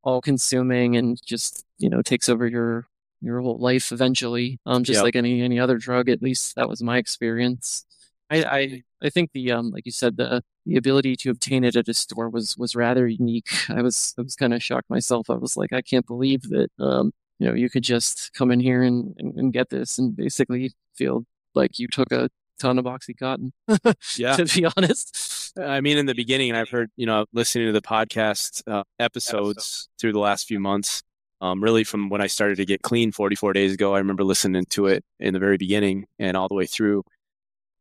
[0.04, 2.88] all consuming and just, you know, takes over your
[3.21, 4.60] your whole life eventually.
[4.65, 5.04] Um just Yep.
[5.04, 7.86] like any any other drug, at least that was my experience.
[8.29, 11.75] I, I I think the um like you said the the ability to obtain it
[11.75, 13.49] at a store was was rather unique.
[13.69, 15.29] I was I was kind of shocked myself.
[15.29, 18.59] I was like, I can't believe that um you know you could just come in
[18.59, 22.85] here and, and, and get this and basically feel like you took a ton of
[22.85, 23.51] oxycontin.
[24.17, 25.53] yeah, to be honest.
[25.57, 29.88] I mean, in the beginning, I've heard, you know, listening to the podcast uh, episodes
[29.99, 31.01] through the last few months,
[31.41, 34.65] um, really from when I started to get clean 44 days ago, I remember listening
[34.71, 37.03] to it in the very beginning and all the way through.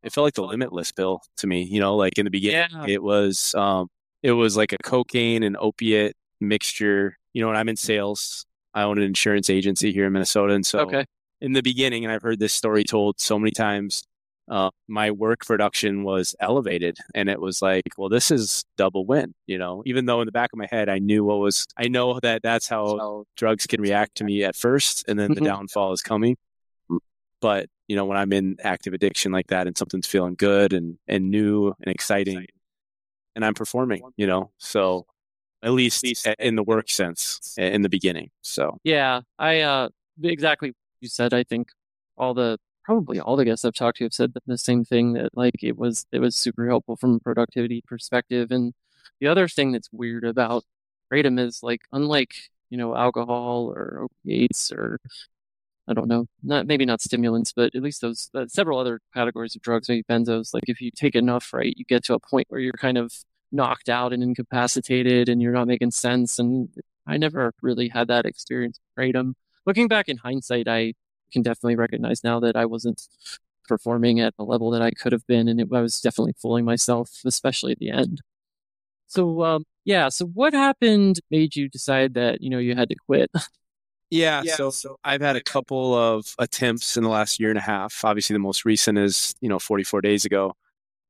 [0.04, 2.86] It felt like the limitless pill to me, you know, like in the beginning, Yeah.
[2.86, 3.88] it was, um,
[4.22, 8.44] it was like a cocaine and opiate mixture, you know, and I'm in sales.
[8.74, 10.52] I own an insurance agency here in Minnesota.
[10.52, 11.04] And so Okay.
[11.40, 14.02] in the beginning, and I've heard this story told so many times,
[14.50, 19.32] uh, my work production was elevated and it was like, well, this is double win,
[19.46, 21.88] you know, even though in the back of my head, I knew what was, I
[21.88, 25.46] know that that's how drugs can react to me at first and then the mm-hmm.
[25.46, 26.36] downfall is coming.
[27.40, 30.98] But, you know, when I'm in active addiction like that and something's feeling good and,
[31.06, 32.46] and new and exciting
[33.34, 35.06] and I'm performing, you know, so
[35.62, 36.04] at least
[36.38, 38.30] in the work sense in the beginning.
[38.42, 39.88] So, yeah, I, uh,
[40.22, 41.68] exactly you said, I think
[42.16, 45.36] all the probably all the guests I've talked to have said the same thing that
[45.36, 48.50] like it was it was super helpful from a productivity perspective.
[48.50, 48.72] And
[49.20, 50.64] the other thing that's weird about
[51.12, 52.34] kratom is like unlike
[52.70, 54.98] you know alcohol or opiates or
[55.86, 59.54] I don't know, not maybe not stimulants, but at least those uh, several other categories
[59.54, 60.54] of drugs, maybe benzos.
[60.54, 63.12] Like if you take enough, right, you get to a point where you're kind of
[63.52, 66.38] knocked out and incapacitated, and you're not making sense.
[66.38, 66.68] And
[67.06, 69.34] I never really had that experience with kratom.
[69.66, 70.94] Looking back in hindsight, I
[71.32, 73.02] can definitely recognize now that I wasn't
[73.68, 76.64] performing at the level that I could have been, and it, I was definitely fooling
[76.64, 78.22] myself, especially at the end.
[79.06, 80.08] So, um, yeah.
[80.08, 83.30] So, what happened made you decide that you know you had to quit?
[84.10, 87.58] Yeah, yeah so, so, I've had a couple of attempts in the last year and
[87.58, 88.04] a half.
[88.04, 90.54] Obviously, the most recent is you know 44 days ago.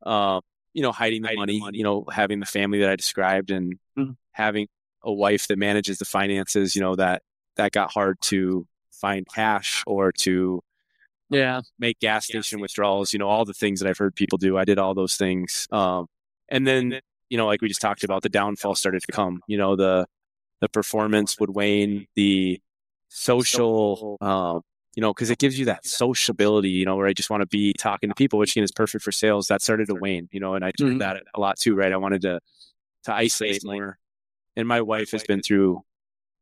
[0.02, 0.40] Uh,
[0.72, 2.96] you know, hiding the, hiding money, the money, you know, having the family that I
[2.96, 4.12] described, and mm-hmm.
[4.32, 4.68] having
[5.02, 6.74] a wife that manages the finances.
[6.74, 7.22] You know that
[7.56, 10.62] that got hard to find cash or to
[11.30, 14.56] yeah make gas station withdrawals you know all the things that i've heard people do
[14.56, 16.06] i did all those things um,
[16.48, 19.56] and then you know like we just talked about the downfall started to come you
[19.56, 20.06] know the
[20.60, 22.60] the performance would wane the
[23.14, 24.60] social um,
[24.94, 27.46] you know because it gives you that sociability you know where i just want to
[27.46, 30.40] be talking to people which again is perfect for sales that started to wane you
[30.40, 30.98] know and i did mm-hmm.
[30.98, 32.40] that a lot too right i wanted to
[33.04, 33.98] to isolate more
[34.56, 35.82] and my wife has been through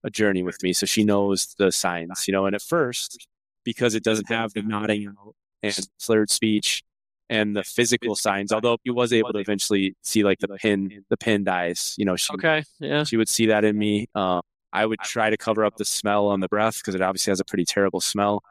[0.04, 0.72] a journey with me.
[0.72, 3.26] So she knows the signs, you know, and at first,
[3.64, 5.14] because it doesn't have the nodding
[5.62, 6.82] and slurred speech
[7.30, 11.16] and the physical signs, although he was able to eventually see like the pin, the
[11.16, 12.64] pin dies, you know, she, okay.
[12.80, 13.04] Yeah.
[13.04, 14.08] she would see that in me.
[14.14, 17.30] Uh, I would try to cover up the smell on the breath because it obviously
[17.30, 18.42] has a pretty terrible smell,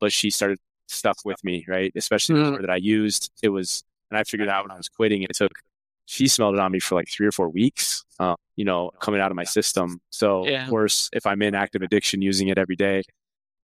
[0.00, 1.92] but she started stuck with me, right?
[1.94, 2.56] Especially mm.
[2.56, 3.30] the that I used.
[3.42, 5.52] It was, and I figured out when I was quitting, it took
[6.10, 9.20] she smelled it on me for like three or four weeks, uh, you know, coming
[9.20, 10.00] out of my system.
[10.10, 10.64] So, yeah.
[10.64, 13.04] of course, if I'm in active addiction, using it every day.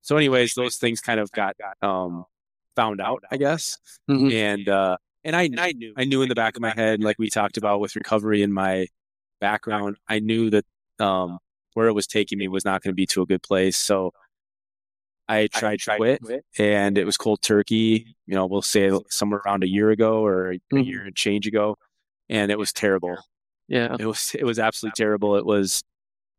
[0.02, 2.24] So, anyways, those things kind of got um,
[2.76, 3.78] found out, I guess.
[4.08, 4.30] Mm-hmm.
[4.30, 7.18] And uh, and I, I knew I knew in the back of my head, like
[7.18, 8.86] we talked about with recovery in my
[9.40, 10.64] background, I knew that
[11.00, 11.40] um,
[11.76, 13.76] where it was taking me was not going to be to a good place.
[13.76, 14.12] So
[15.28, 16.22] I tried, to quit,
[16.58, 18.16] and it was cold turkey.
[18.26, 20.78] You know, we'll say somewhere around a year ago or a mm-hmm.
[20.78, 21.76] year and change ago
[22.28, 23.16] and it was terrible.
[23.68, 25.36] Yeah, it was it was absolutely terrible.
[25.36, 25.82] It was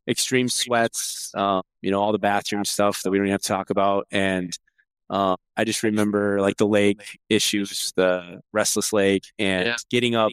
[0.08, 3.48] extreme sweats, uh, you know, all the bathroom stuff that we don't even have to
[3.48, 4.56] talk about, and
[5.10, 9.76] uh, I just remember like the leg issues, the restless leg, and yeah.
[9.90, 10.32] getting up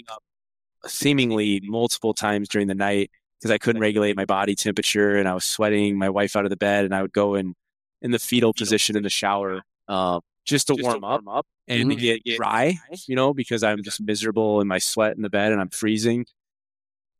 [0.85, 3.09] seemingly multiple times during the night
[3.45, 6.49] because I couldn't regulate my body temperature and I was sweating my wife out of
[6.49, 7.53] the bed and I would go in
[8.01, 11.37] in the fetal position in the shower uh, just to, just warm, to warm up,
[11.37, 11.99] up and mm-hmm.
[11.99, 15.61] get, dry, you know, because I'm just miserable in my sweat in the bed and
[15.61, 16.25] I'm freezing.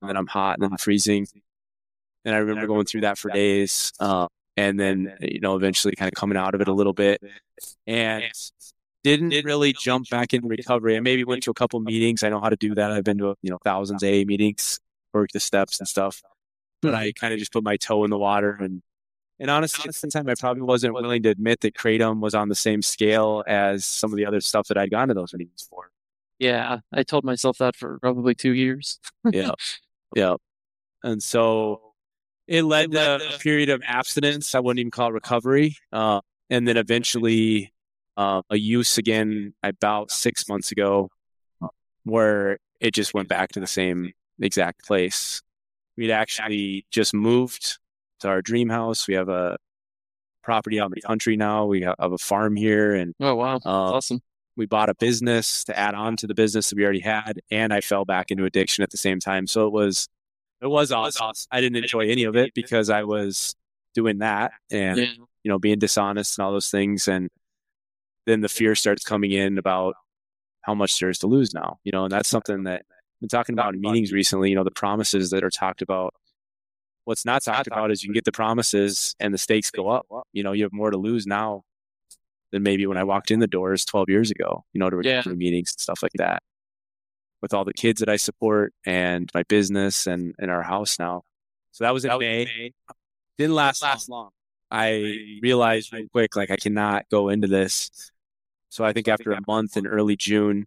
[0.02, 1.28] And then I'm hot and then I'm freezing.
[2.24, 3.94] And I remember going through that for days.
[4.00, 7.22] Uh, and then, you know, eventually kind of coming out of it a little bit
[7.86, 8.24] and
[9.04, 10.98] didn't really jump back into recovery.
[10.98, 12.24] I maybe went to a couple meetings.
[12.24, 12.92] I know how to do that.
[12.92, 14.80] I've been to, you know, thousands of A meetings,
[15.16, 16.22] worked the steps and stuff.
[16.82, 18.84] But I kind of just put my toe in the water and
[19.40, 22.48] and honestly, at the time, I probably wasn't willing to admit that Kratom was on
[22.48, 25.68] the same scale as some of the other stuff that I'd gone to those meetings
[25.70, 25.92] for.
[26.40, 29.00] Yeah, I told myself that for probably two years.
[29.32, 29.52] yeah.
[30.16, 30.36] Yeah.
[31.04, 31.82] And so
[32.48, 34.56] it led, it led to a period of abstinence.
[34.56, 35.76] I wouldn't even call it recovery.
[35.92, 37.74] Uh, and then eventually
[38.16, 41.10] uh, a use again about six months ago
[42.06, 45.42] where it just went back to the same exact place.
[45.98, 47.80] We'd actually just moved
[48.20, 49.08] to our dream house.
[49.08, 49.58] We have a
[50.44, 51.66] property out in the country now.
[51.66, 54.22] We have a farm here, and oh wow, um, awesome.
[54.58, 57.74] We bought a business to add on to the business that we already had, and
[57.74, 59.48] I fell back into addiction at the same time.
[59.48, 60.08] So it was,
[60.62, 61.34] it was awesome.
[61.52, 63.56] I didn't enjoy any of it because I was
[63.94, 65.06] doing that and yeah.
[65.44, 67.30] you know being dishonest and all those things, and
[68.26, 69.96] then the fear starts coming in about
[70.62, 71.80] how much there is to lose now.
[71.84, 72.86] You know, and that's something that
[73.20, 74.50] been talking about in meetings recently.
[74.50, 76.14] You know, the promises that are talked about
[77.06, 80.08] What's not talked about is you can get the promises and the stakes go up.
[80.34, 81.64] You know, you have more to lose now
[82.52, 85.22] than maybe when I walked in the doors 12 years ago, you know, to yeah.
[85.28, 86.42] meetings and stuff like that.
[87.44, 91.22] With all the kids that I support and my business and, and our house now.
[91.74, 92.40] So that was in that May.
[92.40, 92.74] Was May.
[93.38, 94.30] Didn't last, last long.
[94.72, 98.12] I realized real quick, like I cannot go into this.
[98.70, 100.66] So I think after a month in early June,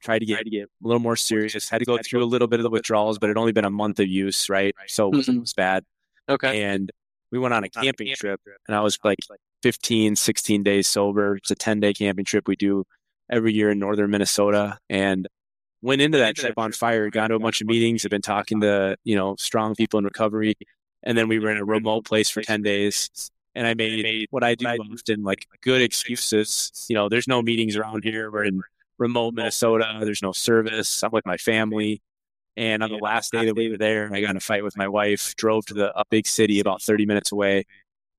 [0.00, 1.68] tried to get, a little more serious.
[1.68, 3.70] Had to go through a little bit of the withdrawals, but it only been a
[3.70, 4.74] month of use, right?
[4.86, 5.42] So it wasn't mm-hmm.
[5.42, 5.84] as bad.
[6.28, 6.62] Okay.
[6.62, 6.90] And
[7.30, 9.18] we went on a camping trip, and I was like
[9.62, 11.36] 15, 16 days sober.
[11.36, 12.84] It's a 10 day camping trip we do
[13.30, 14.78] every year in northern Minnesota.
[14.88, 15.28] And
[15.82, 18.60] went into that trip on fire, got to a bunch of meetings, have been talking
[18.60, 20.54] to, you know, strong people in recovery.
[21.02, 23.30] And then we were in a remote place for 10 days.
[23.54, 26.86] And I made what I do often, like good excuses.
[26.88, 28.30] You know, there's no meetings around here.
[28.30, 28.60] We're in
[29.00, 29.98] remote Minnesota.
[30.02, 31.02] There's no service.
[31.02, 32.02] I'm with my family.
[32.56, 34.76] And on the last day that we were there, I got in a fight with
[34.76, 37.64] my wife, drove to the a big city about 30 minutes away,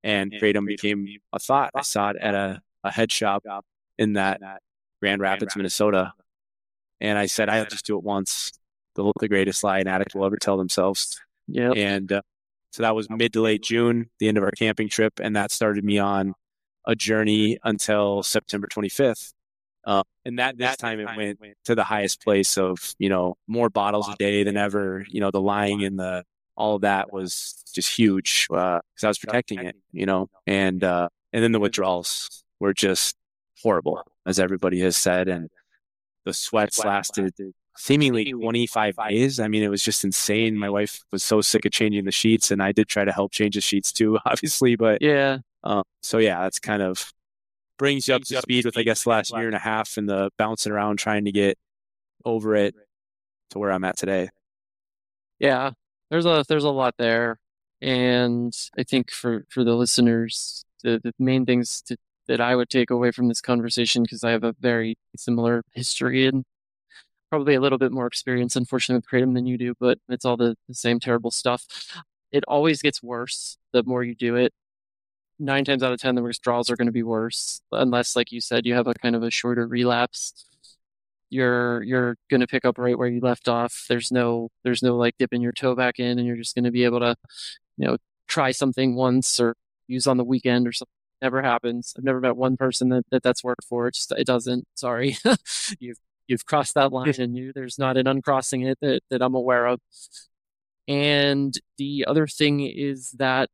[0.02, 1.70] and Kratom became a thought.
[1.74, 3.44] I saw it at a, a head shop
[3.98, 4.40] in that
[5.00, 6.12] Grand Rapids, Minnesota.
[7.00, 8.52] And I said, I'll just do it once.
[8.94, 11.20] The, the greatest lie an addict will ever tell themselves.
[11.46, 11.72] Yeah.
[11.72, 12.22] And uh,
[12.72, 15.14] so that was mid to late June, the end of our camping trip.
[15.20, 16.34] And that started me on
[16.86, 19.32] a journey until September 25th.
[19.84, 23.68] Uh, and that this time it went to the highest place of, you know, more
[23.68, 25.04] bottles a day than ever.
[25.08, 26.24] You know, the lying and the,
[26.56, 30.84] all of that was just huge because uh, I was protecting it, you know, and,
[30.84, 33.16] uh, and then the withdrawals were just
[33.62, 35.28] horrible, as everybody has said.
[35.28, 35.48] And
[36.24, 37.34] the sweats lasted
[37.76, 39.40] seemingly 25 days.
[39.40, 40.56] I mean, it was just insane.
[40.56, 43.32] My wife was so sick of changing the sheets, and I did try to help
[43.32, 44.76] change the sheets too, obviously.
[44.76, 47.12] But yeah, uh, so yeah, that's kind of
[47.78, 50.08] brings you up to speed with, I guess, the last year and a half and
[50.08, 51.58] the bouncing around trying to get
[52.24, 52.74] over it
[53.50, 54.28] to where I'm at today.
[55.38, 55.70] Yeah,
[56.10, 57.38] there's a there's a lot there,
[57.80, 61.96] and I think for for the listeners, the the main things to
[62.28, 66.26] that I would take away from this conversation because I have a very similar history
[66.26, 66.44] and
[67.30, 70.36] probably a little bit more experience, unfortunately, with Kratom than you do, but it's all
[70.36, 71.66] the, the same terrible stuff.
[72.30, 74.52] It always gets worse the more you do it.
[75.42, 78.40] Nine times out of 10, the withdrawals are going to be worse, unless, like you
[78.40, 80.46] said, you have a kind of a shorter relapse.
[81.30, 83.86] You're you're going to pick up right where you left off.
[83.88, 86.70] There's no there's no like dipping your toe back in, and you're just going to
[86.70, 87.16] be able to,
[87.76, 87.96] you know,
[88.28, 89.56] try something once or
[89.88, 91.94] use on the weekend or something never happens.
[91.96, 93.86] I've never met one person that, that that's worked for.
[93.88, 94.66] It just it doesn't.
[94.74, 95.16] Sorry,
[95.80, 99.34] you've you've crossed that line, and you there's not an uncrossing it that that I'm
[99.34, 99.80] aware of.
[100.88, 103.48] And the other thing is that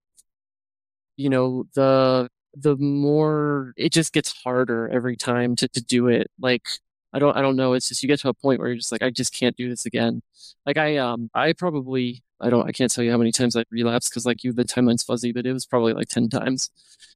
[1.19, 6.31] you know the the more it just gets harder every time to to do it.
[6.41, 6.67] Like
[7.13, 7.75] I don't I don't know.
[7.75, 9.69] It's just you get to a point where you're just like I just can't do
[9.69, 10.23] this again.
[10.67, 13.65] Like I um I probably I don't I can't tell you how many times I
[13.71, 16.71] relapsed because like you the timeline's fuzzy, but it was probably like ten times.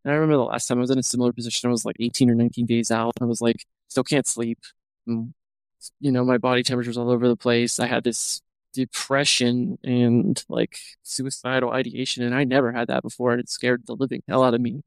[0.05, 1.97] And I remember the last time I was in a similar position, I was like
[2.01, 3.15] 18 or 19 days out.
[3.21, 4.59] I was like still can't sleep.
[5.07, 5.35] And,
[6.01, 7.79] you know, my body temperature's all over the place.
[7.81, 13.41] I had this depression and like suicidal ideation, and I never had that before, and
[13.41, 14.83] it scared the living hell out of me.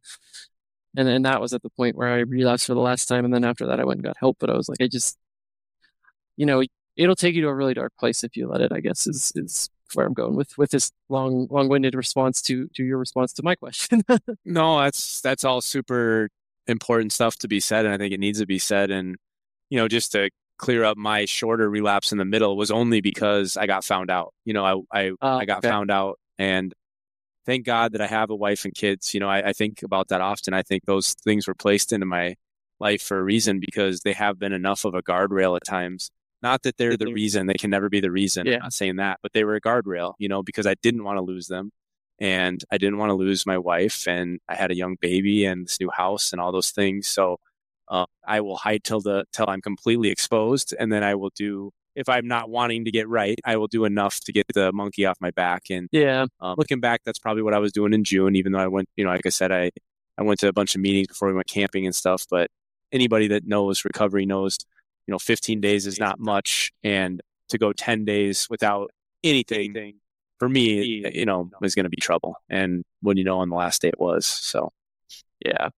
[0.98, 3.34] And then that was at the point where I relapsed for the last time, and
[3.34, 4.38] then after that I went and got help.
[4.40, 5.18] But I was like, I just,
[6.38, 6.64] you know,
[6.96, 8.72] it'll take you to a really dark place if you let it.
[8.72, 12.68] I guess is is where I'm going with with this long long winded response to
[12.76, 14.04] to your response to my question.
[14.46, 16.30] no, that's that's all super
[16.68, 18.92] important stuff to be said, and I think it needs to be said.
[18.92, 19.18] And
[19.70, 23.58] you know, just to clear up my shorter relapse in the middle was only because
[23.58, 24.34] I got found out.
[24.46, 25.70] You know, I I, uh, I got okay.
[25.70, 26.74] found out, and
[27.46, 29.14] thank God that I have a wife and kids.
[29.14, 30.54] You know, I, I think about that often.
[30.54, 32.36] I think those things were placed into my
[32.80, 36.12] life for a reason because they have been enough of a guardrail at times
[36.46, 38.46] not that they're the reason, they can never be the reason.
[38.46, 38.56] Yeah.
[38.56, 41.18] I'm not saying that, but they were a guardrail, you know, because I didn't want
[41.18, 41.72] to lose them
[42.20, 45.66] and I didn't want to lose my wife and I had a young baby and
[45.66, 47.08] this new house and all those things.
[47.08, 47.40] So
[47.88, 51.72] uh, I will hide till the till I'm completely exposed, and then I will do.
[51.96, 55.06] If I'm not wanting to get right, I will do enough to get the monkey
[55.06, 55.64] off my back.
[55.70, 58.36] And yeah, um, looking back, that's probably what I was doing in June.
[58.36, 59.72] Even though I went, you know, like I said, I
[60.18, 62.26] I went to a bunch of meetings before we went camping and stuff.
[62.30, 62.50] But
[62.92, 64.58] anybody that knows recovery knows
[65.08, 66.72] you know, 15 days is not much.
[66.84, 68.92] And to go 10 days without
[69.24, 70.00] anything
[70.40, 70.84] for me,
[71.14, 72.36] you know, is going to be trouble.
[72.50, 74.26] And when you know on the last day it was.
[74.26, 74.72] So,
[75.44, 75.70] yeah.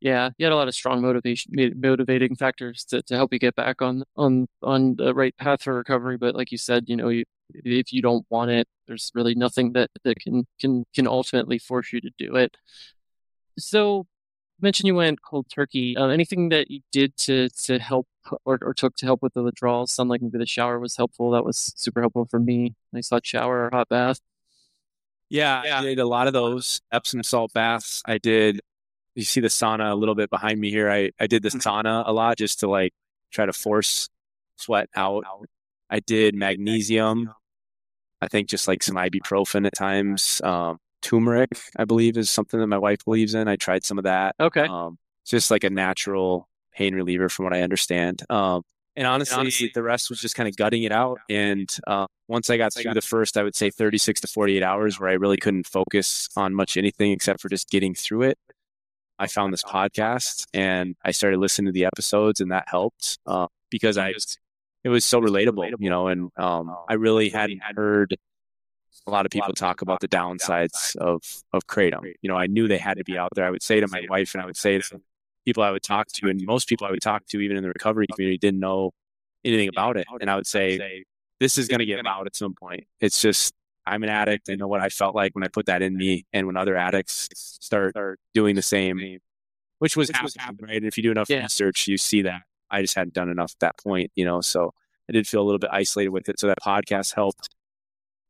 [0.00, 3.54] Yeah, you had a lot of strong motivation, motivating factors to, to help you get
[3.54, 6.16] back on on on the right path for recovery.
[6.16, 9.72] But like you said, you know, you, if you don't want it, there's really nothing
[9.74, 12.56] that that can can can ultimately force you to do it.
[13.58, 14.06] So,
[14.60, 15.96] mentioned you went cold turkey.
[15.96, 18.08] Uh, anything that you did to to help
[18.46, 19.92] or, or took to help with the withdrawals?
[19.92, 21.30] Sound like maybe the shower was helpful.
[21.32, 22.74] That was super helpful for me.
[22.92, 24.20] Nice hot shower or hot bath.
[25.28, 28.02] Yeah, yeah, I did a lot of those Epsom salt baths.
[28.04, 28.60] I did.
[29.20, 30.90] You see the sauna a little bit behind me here.
[30.90, 31.58] I I did the mm-hmm.
[31.58, 32.94] sauna a lot just to like
[33.30, 34.08] try to force
[34.56, 35.24] sweat out.
[35.90, 37.32] I did magnesium.
[38.22, 40.40] I think just like some ibuprofen at times.
[40.42, 43.46] Um, turmeric, I believe, is something that my wife believes in.
[43.46, 44.36] I tried some of that.
[44.40, 44.66] Okay.
[44.66, 48.22] Um, just like a natural pain reliever, from what I understand.
[48.30, 48.62] Um,
[48.96, 51.18] and honestly, and honestly, the rest was just kind of gutting it out.
[51.28, 54.98] And uh, once I got through the first, I would say 36 to 48 hours
[54.98, 58.38] where I really couldn't focus on much anything except for just getting through it.
[59.20, 63.46] I found this podcast and I started listening to the episodes, and that helped uh,
[63.70, 64.14] because I
[64.82, 66.08] it was so relatable, you know.
[66.08, 68.16] And um, I really hadn't heard
[69.06, 72.12] a lot of people talk about the downsides of of kratom.
[72.22, 73.44] You know, I knew they had to be out there.
[73.44, 75.00] I would say to my wife, and I would say to
[75.44, 77.68] people I would talk to, and most people I would talk to, even in the
[77.68, 78.92] recovery community, didn't know
[79.44, 80.06] anything about it.
[80.20, 81.04] And I would say,
[81.40, 82.84] this is going to get out at some point.
[83.00, 83.54] It's just,
[83.86, 84.48] I'm an addict.
[84.50, 86.24] I know what I felt like when I put that in me.
[86.32, 87.94] And when other addicts start
[88.34, 89.18] doing the same,
[89.78, 90.76] which was happening, right?
[90.76, 91.42] And if you do enough yeah.
[91.42, 92.42] research, you see that.
[92.70, 94.40] I just hadn't done enough at that point, you know?
[94.40, 94.72] So
[95.08, 96.38] I did feel a little bit isolated with it.
[96.38, 97.48] So that podcast helped.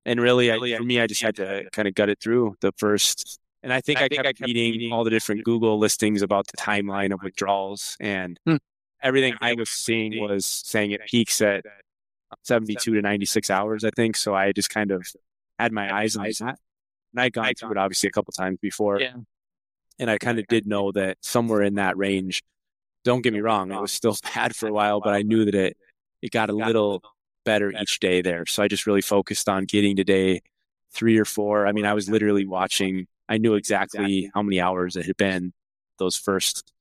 [0.07, 2.73] And really, I, for me, I just had to kind of gut it through the
[2.79, 5.45] first and I think I, I think kept, I kept reading, reading all the different
[5.45, 8.57] Google listings about the timeline of withdrawals, and hmm.
[9.03, 11.65] everything I was seeing was saying it peaks at
[12.45, 14.17] 72 to 96 hours, I think.
[14.17, 15.07] So I just kind of
[15.63, 16.59] had my eyes on that.
[17.13, 19.01] And I'd gone through it obviously a couple times before.
[19.01, 19.15] Yeah.
[19.99, 22.43] And I kind of did know that somewhere in that range,
[23.05, 25.55] don't get me wrong, it was still bad for a while, but I knew that
[25.55, 25.77] it,
[26.23, 27.03] it got a little
[27.45, 28.47] better each day there.
[28.47, 30.43] So I just really focused on getting to day
[30.93, 31.67] three or four.
[31.67, 35.53] I mean, I was literally watching I knew exactly, how many hours it had been
[35.99, 36.73] those first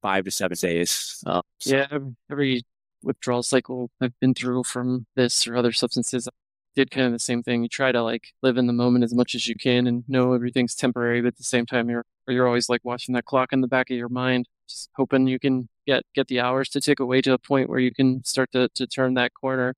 [0.00, 1.22] five to seven days.
[1.26, 1.76] Uh, so.
[1.76, 1.98] Yeah,
[2.30, 2.62] every
[3.02, 6.30] withdrawal cycle I've been through from this or other substances,
[6.76, 7.62] did kind of the same thing.
[7.62, 10.34] You try to like live in the moment as much as you can and know
[10.34, 13.60] everything's temporary, but at the same time, you're you're always like watching that clock in
[13.62, 17.00] the back of your mind, just hoping you can get get the hours to tick
[17.00, 19.74] away to a point where you can start to to turn that corner.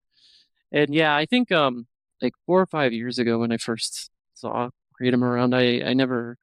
[0.72, 1.86] And yeah, I think um
[2.22, 4.70] like four or five years ago when I first saw
[5.01, 5.55] kratom around.
[5.55, 6.36] I, I never,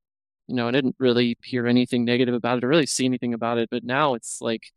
[0.47, 3.57] you know, I didn't really hear anything negative about it or really see anything about
[3.57, 3.69] it.
[3.71, 4.71] But now it's like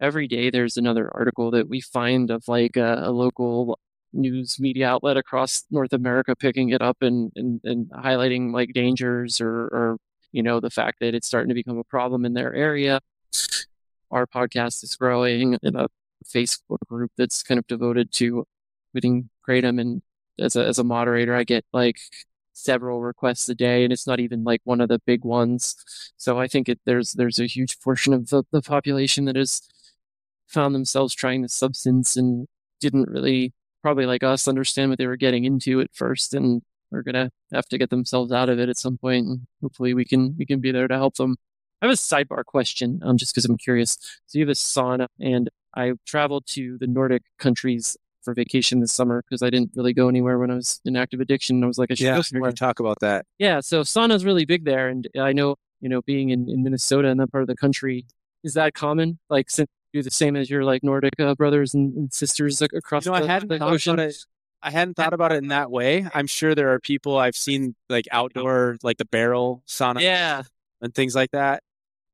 [0.00, 3.78] every day there's another article that we find of like a, a local
[4.14, 9.40] news media outlet across North America picking it up and, and, and highlighting like dangers
[9.40, 9.96] or, or,
[10.32, 13.00] you know, the fact that it's starting to become a problem in their area.
[14.10, 15.88] Our podcast is growing in a
[16.24, 18.46] Facebook group that's kind of devoted to
[18.92, 20.02] quitting kratom and
[20.38, 21.98] as a as a moderator, I get like
[22.54, 25.74] several requests a day and it's not even like one of the big ones
[26.16, 29.60] so i think it, there's there's a huge portion of the, the population that has
[30.46, 32.46] found themselves trying the substance and
[32.80, 33.52] didn't really
[33.84, 37.66] probably like us understand what they were getting into at first and are gonna have
[37.66, 40.58] to get themselves out of it at some point and hopefully we can we can
[40.58, 41.36] be there to help them
[41.82, 45.06] i have a sidebar question um just because i'm curious so you have a sauna
[45.20, 49.92] and i traveled to the nordic countries for vacation this summer because I didn't really
[49.92, 51.62] go anywhere when I was in active addiction.
[51.62, 52.52] I was like, I should yeah, go somewhere.
[52.52, 53.26] talk about that.
[53.38, 57.08] Yeah, so sauna's really big there, and I know you know being in, in Minnesota
[57.08, 58.06] and that part of the country,
[58.42, 59.18] is that common?
[59.28, 63.06] Like, since do the same as your like Nordic uh, brothers and, and, sisters across
[63.06, 63.98] you know, the, I hadn't the ocean.
[63.98, 64.14] It,
[64.62, 66.06] I hadn't thought about it in that way.
[66.14, 70.42] I'm sure there are people I've seen like outdoor, like the barrel sauna, yeah,
[70.82, 71.62] and things like that.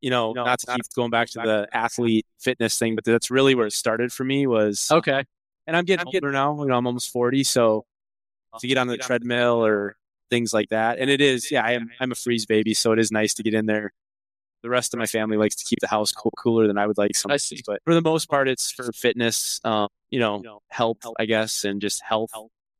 [0.01, 3.31] You know, no, not to keep going back to the athlete fitness thing, but that's
[3.31, 4.47] really where it started for me.
[4.47, 5.25] Was okay
[5.71, 6.61] and I'm getting I'm older now.
[6.61, 7.85] You know, I'm almost 40, so
[8.59, 9.97] to get on the treadmill or
[10.29, 10.99] things like that.
[10.99, 11.91] And it is, yeah, I am.
[12.01, 13.93] I'm a freeze baby, so it is nice to get in there.
[14.63, 16.99] The rest of my family likes to keep the house cool, cooler than I would
[16.99, 17.31] like some.
[17.67, 21.81] But for the most part, it's for fitness, um, you know, health, I guess, and
[21.81, 22.31] just health.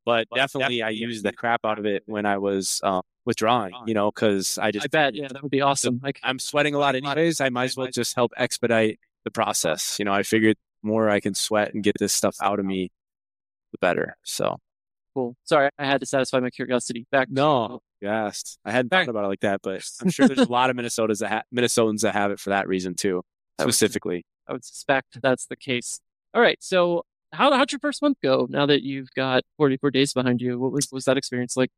[0.05, 3.93] But definitely, I used the crap out of it when I was um, withdrawing, you
[3.93, 4.85] know, because I just.
[4.85, 5.99] I bet, yeah, that would be awesome.
[6.03, 7.41] Like, I'm sweating a lot anyways.
[7.41, 9.97] I might as well just help expedite the process.
[9.99, 12.89] You know, I figured more I can sweat and get this stuff out of me,
[13.71, 14.17] the better.
[14.23, 14.57] So
[15.13, 15.35] cool.
[15.43, 17.05] Sorry, I had to satisfy my curiosity.
[17.11, 17.29] Back.
[17.29, 20.69] No, yes, I hadn't thought about it like that, but I'm sure there's a lot
[20.69, 23.23] of Minnesotas that ha- Minnesotans that have it for that reason too,
[23.59, 24.25] specifically.
[24.47, 25.99] I would suspect that's the case.
[26.33, 28.47] All right, so how how'd your first month go?
[28.49, 31.69] Now that you've got 44 days behind you, what was was that experience like?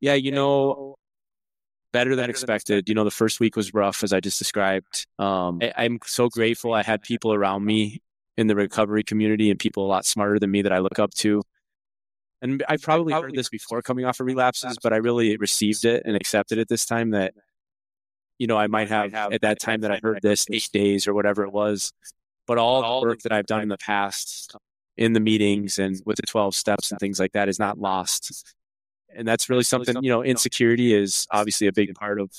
[0.00, 0.96] Yeah, you know,
[1.92, 2.88] better than expected.
[2.88, 5.06] You know, the first week was rough, as I just described.
[5.18, 8.02] Um, I, I'm so grateful I had people around me
[8.36, 11.14] in the recovery community and people a lot smarter than me that I look up
[11.14, 11.42] to.
[12.42, 16.02] And I've probably heard this before coming off of relapses, but I really received it
[16.04, 17.34] and accepted it this time that,
[18.38, 21.14] you know, I might have at that time that I heard this eight days or
[21.14, 21.92] whatever it was,
[22.46, 24.54] but all the work that I've done in the past
[24.96, 28.54] in the meetings and with the 12 steps and things like that is not lost.
[29.14, 32.30] And that's really something, you know, insecurity is obviously a big part of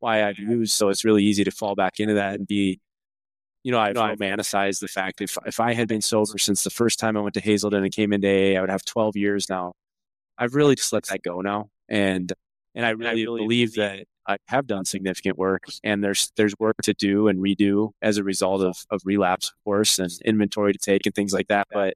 [0.00, 0.72] why I've used.
[0.72, 2.80] So it's really easy to fall back into that and be
[3.66, 7.00] you know, I've romanticized the fact if if I had been sober since the first
[7.00, 9.72] time I went to Hazelden and came into AA, I would have 12 years now.
[10.38, 12.32] I've really just let that go now, and
[12.76, 16.94] And I really, believe that I have done significant work and there's there's work to
[16.94, 21.04] do and redo as a result of of relapse, of course, and inventory to take
[21.04, 21.66] and things like that.
[21.72, 21.94] But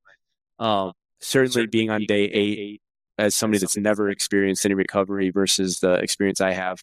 [0.59, 2.83] um, certainly being on day eight
[3.17, 6.83] as somebody that's never experienced any recovery versus the experience I have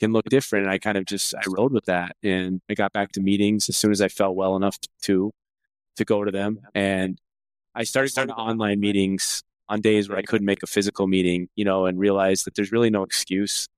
[0.00, 0.64] can look different.
[0.64, 3.68] And I kind of just I rode with that and I got back to meetings
[3.68, 5.32] as soon as I felt well enough to
[5.96, 6.60] to go to them.
[6.74, 7.18] And
[7.74, 11.48] I started going to online meetings on days where I couldn't make a physical meeting,
[11.56, 13.68] you know, and realized that there's really no excuse.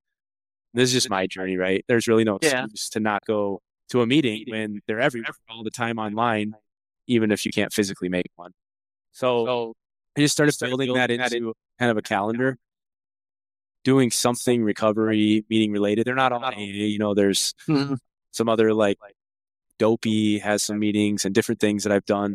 [0.75, 1.85] This is just my journey, right?
[1.89, 2.93] There's really no excuse yeah.
[2.93, 3.61] to not go
[3.91, 6.55] to a meeting when they're everywhere all the time online,
[7.07, 8.53] even if you can't physically make one.
[9.12, 9.75] So, so
[10.17, 12.59] I just started, building that into kind of a calendar,
[13.87, 16.05] doing something recovery meeting related.
[16.05, 17.95] They're not all AA, you know, there's mm-hmm.
[18.32, 18.99] some other like
[19.78, 22.34] Dopey has some meetings and different things that I've done.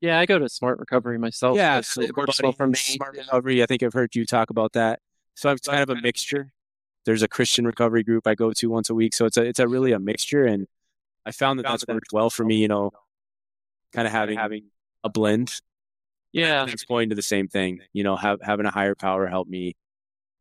[0.00, 1.56] Yeah, I go to Smart Recovery myself.
[1.56, 2.74] Yeah, so it works well for me.
[2.74, 3.62] Smart Recovery.
[3.62, 4.98] I think I've heard you talk about that.
[5.36, 6.50] So it's kind of a mixture.
[7.04, 9.60] There's a Christian recovery group I go to once a week, so it's a it's
[9.60, 10.66] a really a mixture, and
[11.24, 12.56] I found that that's worked well for me.
[12.56, 12.90] You know,
[13.92, 14.64] kind of having having
[15.04, 15.52] a blend.
[16.32, 17.80] Yeah, it's going to the same thing.
[17.92, 19.76] You know, have, having a higher power help me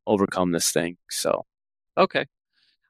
[0.07, 0.97] overcome this thing.
[1.09, 1.45] So,
[1.97, 2.25] okay,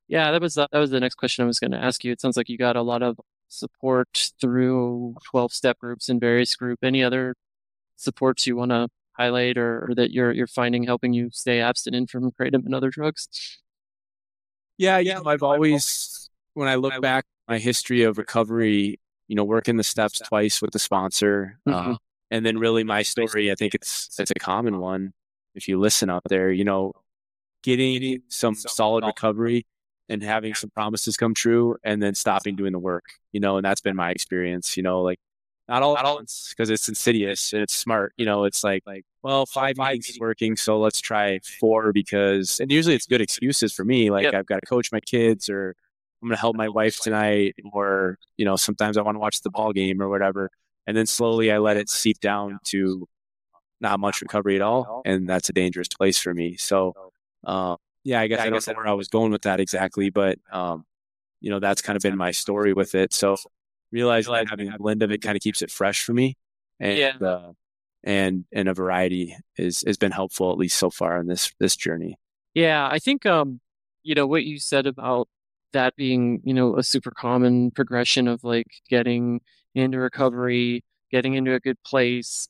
[0.08, 2.12] yeah, that was uh, that was the next question I was going to ask you.
[2.12, 6.56] It sounds like you got a lot of support through 12 step groups and various
[6.56, 6.80] group.
[6.84, 7.36] Any other
[7.96, 12.10] supports you want to highlight or, or, that you're you're finding helping you stay abstinent
[12.10, 13.60] from kratom and other drugs?
[14.78, 15.18] Yeah, yeah.
[15.18, 19.78] You know, I've always when I look back my history of recovery, you know, working
[19.78, 21.92] the steps twice with the sponsor, mm-hmm.
[21.92, 21.96] uh,
[22.32, 23.52] and then really my story.
[23.52, 25.14] I think it's it's a common one.
[25.56, 26.94] If you listen out there, you know,
[27.64, 29.66] getting some solid recovery
[30.10, 33.66] and having some promises come true and then stopping doing the work, you know, and
[33.66, 35.20] that's been my experience, you know, like
[35.68, 39.06] not all at once because it's insidious and it's smart, you know, it's like, like,
[39.24, 40.58] well, five, five meetings is working.
[40.58, 44.12] So let's try four because, and usually it's good excuses for me.
[44.12, 44.34] Like yep.
[44.34, 45.76] I've got to coach my kids or
[46.22, 49.42] I'm going to help my wife tonight or, you know, sometimes I want to watch
[49.42, 50.50] the ball game or whatever.
[50.86, 53.08] And then slowly I let it seep down to
[53.80, 55.02] not much recovery at all.
[55.06, 56.58] And that's a dangerous place for me.
[56.58, 56.94] So,
[57.46, 59.60] uh, yeah, I guess yeah, I, I don't know where I was going with that
[59.60, 60.86] exactly, but um,
[61.40, 63.14] you know, that's kind of been my story with it.
[63.14, 63.38] So
[63.92, 66.36] realize that having a blend of it kind of keeps it fresh for me.
[66.80, 67.18] And yeah.
[67.22, 67.52] Uh,
[68.04, 71.76] and and a variety is has been helpful at least so far in this this
[71.76, 72.18] journey.
[72.54, 73.62] Yeah, I think um,
[74.04, 75.28] you know, what you said about
[75.72, 79.42] that being, you know, a super common progression of like getting
[79.74, 82.48] into recovery, getting into a good place,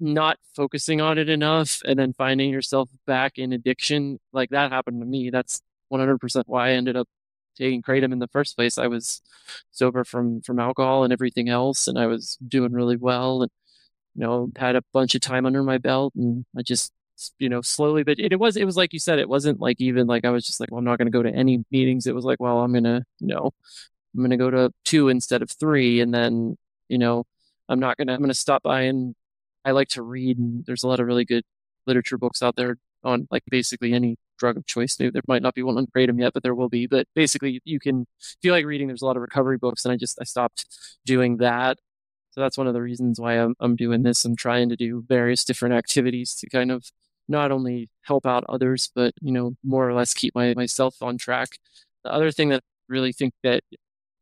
[0.00, 5.00] not focusing on it enough and then finding yourself back in addiction like that happened
[5.00, 5.30] to me.
[5.30, 5.60] That's
[5.92, 7.08] 100% why i ended up
[7.56, 8.78] taking kratom in the first place.
[8.78, 9.22] I was
[9.70, 13.50] sober from from alcohol and everything else and i was doing really well and
[14.14, 16.92] you know had a bunch of time under my belt and i just
[17.38, 19.80] you know slowly but it, it was it was like you said it wasn't like
[19.80, 22.06] even like i was just like well i'm not going to go to any meetings.
[22.06, 23.50] It was like well i'm to you know
[24.16, 26.56] i'm to go to two instead of three and then
[26.88, 27.24] you know
[27.68, 29.14] i'm not to i'm to stop by and
[29.64, 31.44] I like to read, and there's a lot of really good
[31.86, 34.96] literature books out there on like basically any drug of choice.
[34.96, 36.86] There might not be one on kratom yet, but there will be.
[36.86, 38.06] But basically, you can
[38.42, 38.88] feel like reading.
[38.88, 40.66] There's a lot of recovery books, and I just I stopped
[41.04, 41.78] doing that.
[42.32, 44.24] So that's one of the reasons why I'm I'm doing this.
[44.24, 46.90] I'm trying to do various different activities to kind of
[47.28, 51.18] not only help out others, but you know more or less keep my myself on
[51.18, 51.58] track.
[52.04, 53.62] The other thing that I really think that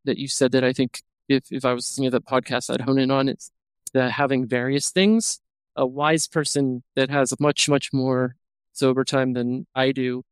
[0.05, 2.81] that you said that I think if if I was listening to the podcast, I'd
[2.81, 3.51] hone in on is
[3.93, 5.39] that having various things.
[5.75, 8.35] A wise person that has much, much more
[8.73, 10.23] sober time than I do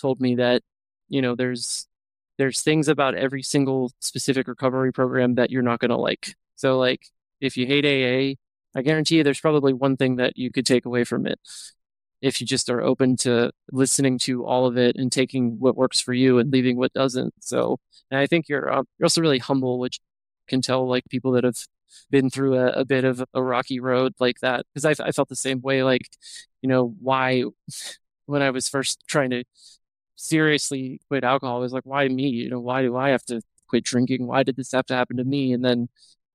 [0.00, 0.62] told me that,
[1.08, 1.86] you know, there's
[2.38, 6.34] there's things about every single specific recovery program that you're not to like.
[6.56, 7.02] So like
[7.40, 8.36] if you hate AA,
[8.78, 11.38] I guarantee you there's probably one thing that you could take away from it.
[12.20, 16.00] If you just are open to listening to all of it and taking what works
[16.00, 17.34] for you and leaving what doesn't.
[17.40, 17.78] So,
[18.10, 20.00] and I think you're uh, you're also really humble, which
[20.48, 21.58] can tell like people that have
[22.10, 25.28] been through a, a bit of a rocky road like that because I, I felt
[25.28, 26.08] the same way like
[26.62, 27.44] you know why
[28.26, 29.44] when i was first trying to
[30.18, 32.28] seriously quit alcohol I was like why me?
[32.28, 34.26] You know why do i have to quit drinking?
[34.26, 35.52] Why did this have to happen to me?
[35.52, 35.88] And then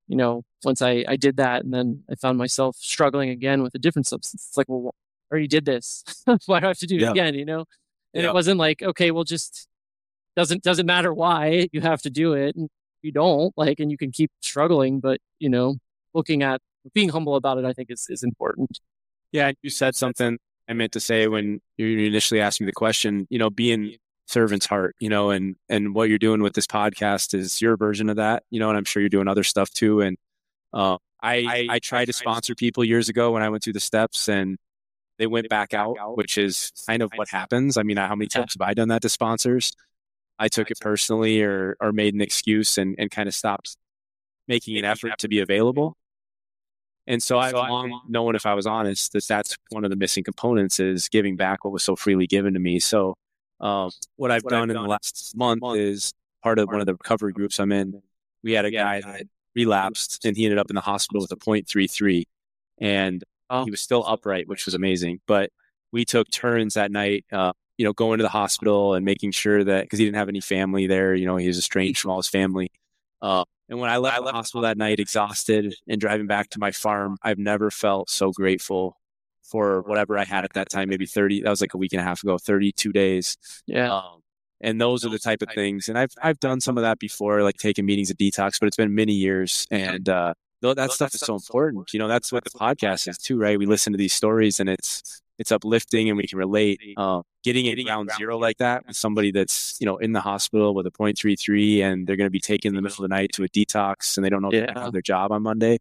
[0.07, 3.75] you know once i i did that and then i found myself struggling again with
[3.75, 4.47] a different substance.
[4.47, 4.95] It's like well
[5.29, 6.03] I already did this.
[6.45, 7.33] Why do i have to do it again?
[7.33, 7.65] You know?
[8.13, 9.67] And it wasn't like okay well just
[10.35, 12.55] doesn't doesn't matter why you have to do it.
[12.55, 12.69] And
[13.03, 15.75] you don't like and you can keep struggling but you know
[16.13, 16.61] looking at
[16.93, 18.79] being humble about it i think is, is important
[19.31, 20.37] yeah you said something
[20.67, 23.95] i meant to say when you initially asked me the question you know being
[24.25, 28.09] servant's heart you know and and what you're doing with this podcast is your version
[28.09, 30.17] of that you know and i'm sure you're doing other stuff too and
[30.73, 33.79] uh, I, I, I tried to sponsor people years ago when I went through the
[33.79, 34.57] steps and
[35.17, 37.77] they went back out, which is kind of what happens.
[37.77, 39.71] I mean, how many times have I done that to sponsors?
[40.43, 43.77] I took it personally or or made an excuse and, and kind of stopped
[44.45, 45.95] making an effort to be available.
[47.07, 50.25] And so I've long known, if I was honest, that that's one of the missing
[50.25, 52.79] components is giving back what was so freely given to me.
[52.81, 53.15] So
[53.61, 56.13] um, what I've done in the last month is
[56.43, 58.01] part of one of the recovery groups I'm in.
[58.43, 59.23] We had a guy that
[59.55, 62.23] relapsed and he ended up in the hospital with a 0.33
[62.81, 63.23] and
[63.63, 65.21] he was still upright, which was amazing.
[65.25, 65.51] But
[65.93, 69.63] we took turns that night, uh, you know, going to the hospital and making sure
[69.63, 72.17] that because he didn't have any family there, you know, he was estranged from all
[72.17, 72.69] his family.
[73.21, 76.71] Uh, and when I left the hospital that night, exhausted and driving back to my
[76.71, 78.97] farm, I've never felt so grateful
[79.41, 80.89] for whatever I had at that time.
[80.89, 81.41] Maybe thirty.
[81.41, 82.37] That was like a week and a half ago.
[82.37, 83.37] Thirty-two days.
[83.65, 83.93] Yeah.
[83.93, 84.21] Um,
[84.61, 85.89] and those are the type of things.
[85.89, 88.77] And I've I've done some of that before, like taking meetings at detox, but it's
[88.77, 89.65] been many years.
[89.71, 91.93] And uh, that stuff is so important.
[91.93, 93.57] You know, that's what the podcast is too, right?
[93.57, 96.79] We listen to these stories, and it's it's uplifting and we can relate.
[96.97, 100.73] Uh, getting it ground zero like that with somebody that's you know in the hospital
[100.73, 103.31] with a 0.33 and they're going to be taken in the middle of the night
[103.33, 104.79] to a detox and they don't know yeah.
[104.79, 105.79] have their job on Monday.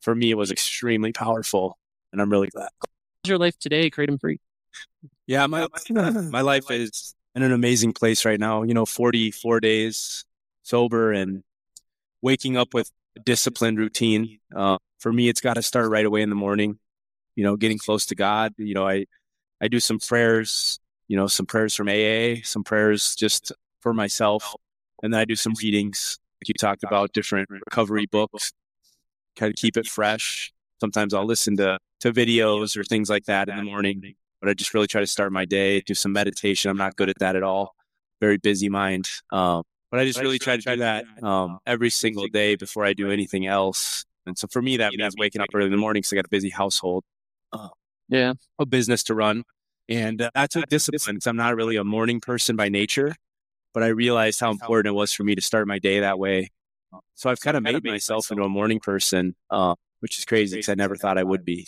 [0.00, 1.76] For me, it was extremely powerful,
[2.10, 2.70] and I'm really glad.
[2.80, 4.40] How's your life today, kratom free?
[5.26, 8.62] Yeah, my my life is in an amazing place right now.
[8.62, 10.24] You know, 44 days
[10.62, 11.42] sober and
[12.22, 14.38] waking up with a disciplined routine.
[14.54, 16.78] Uh, for me, it's got to start right away in the morning
[17.40, 18.52] you know, getting close to God.
[18.58, 19.06] You know, I,
[19.62, 20.78] I do some prayers,
[21.08, 24.54] you know, some prayers from AA, some prayers just for myself.
[25.02, 28.52] And then I do some readings, like you talked about, different recovery books,
[29.36, 30.52] kind of keep it fresh.
[30.82, 34.52] Sometimes I'll listen to, to videos or things like that in the morning, but I
[34.52, 36.70] just really try to start my day, do some meditation.
[36.70, 37.74] I'm not good at that at all.
[38.20, 39.08] Very busy mind.
[39.32, 42.92] Um, but I just really try to do that um, every single day before I
[42.92, 44.04] do anything else.
[44.26, 46.26] And so for me, that means waking up early in the morning because I got
[46.26, 47.02] a busy household
[47.52, 47.68] uh,
[48.08, 49.44] yeah, a business to run.
[49.88, 53.14] And uh, that took discipline because I'm not really a morning person by nature,
[53.74, 56.50] but I realized how important it was for me to start my day that way.
[57.14, 60.68] So I've kind of made myself into a morning person, uh, which is crazy because
[60.68, 61.66] I never thought I would be.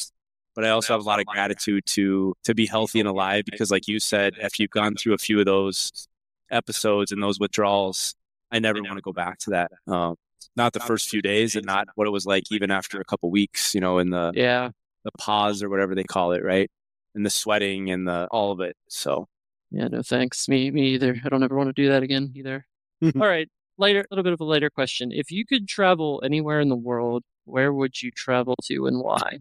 [0.54, 3.70] But I also have a lot of gratitude to to be healthy and alive because,
[3.70, 6.08] like you said, after you've gone through a few of those
[6.50, 8.14] episodes and those withdrawals,
[8.50, 9.72] I never want to go back to that.
[9.86, 10.16] Um,
[10.54, 13.30] not the first few days, and not what it was like even after a couple
[13.30, 13.74] weeks.
[13.74, 14.70] You know, in the yeah
[15.04, 16.70] the PAWS or whatever they call it, right?
[17.14, 18.76] And the sweating and the all of it.
[18.88, 19.28] So
[19.70, 20.48] yeah, no thanks.
[20.48, 21.20] Me me either.
[21.24, 22.66] I don't ever want to do that again either.
[23.02, 23.48] all right.
[23.78, 25.12] Later a little bit of a later question.
[25.12, 29.38] If you could travel anywhere in the world, where would you travel to and why?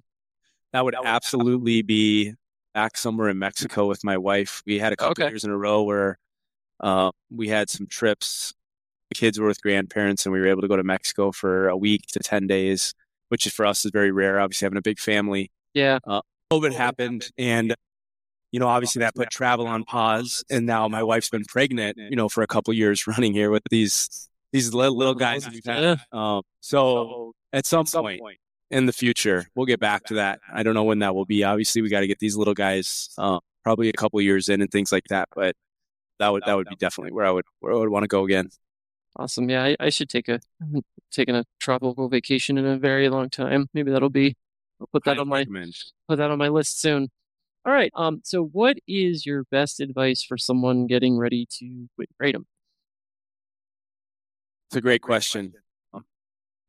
[0.73, 2.33] That would absolutely be
[2.73, 4.63] back somewhere in Mexico with my wife.
[4.65, 5.29] We had a couple okay.
[5.29, 6.17] years in a row where
[6.79, 8.53] uh, we had some trips.
[9.09, 11.75] The kids were with grandparents, and we were able to go to Mexico for a
[11.75, 12.93] week to ten days
[13.31, 14.41] which is for us is very rare.
[14.41, 15.49] Obviously, having a big family.
[15.73, 15.99] Yeah.
[16.05, 16.21] Uh,
[16.51, 17.73] COVID happened, and
[18.51, 20.43] you know, obviously that put travel on pause.
[20.49, 23.63] And now my wife's been pregnant, you know, for a couple years running here with
[23.71, 25.47] these these little, little guys.
[25.65, 25.95] Yeah.
[26.11, 28.21] Um, so at some point
[28.69, 30.39] in the future, we'll get back to that.
[30.53, 31.45] I don't know when that will be.
[31.45, 34.69] Obviously, we got to get these little guys uh, probably a couple years in and
[34.69, 35.29] things like that.
[35.33, 35.55] But
[36.19, 38.25] that would that would be definitely where I would where I would want to go
[38.25, 38.49] again.
[39.17, 39.49] Awesome.
[39.49, 40.39] Yeah, I, I should take a
[41.11, 43.67] taken a tropical vacation in a very long time.
[43.73, 44.35] Maybe that'll be.
[44.79, 45.75] I'll put that I on my recommend.
[46.07, 47.09] put that on my list soon.
[47.65, 47.91] All right.
[47.95, 48.21] Um.
[48.23, 52.45] So, what is your best advice for someone getting ready to quit kratom?
[54.69, 55.53] It's a great question.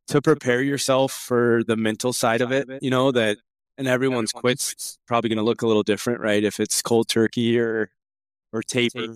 [0.09, 3.39] To prepare yourself for the mental side of it, you know that,
[3.79, 6.43] and everyone's quits probably going to look a little different, right?
[6.43, 7.91] If it's cold turkey or
[8.53, 9.07] or taper,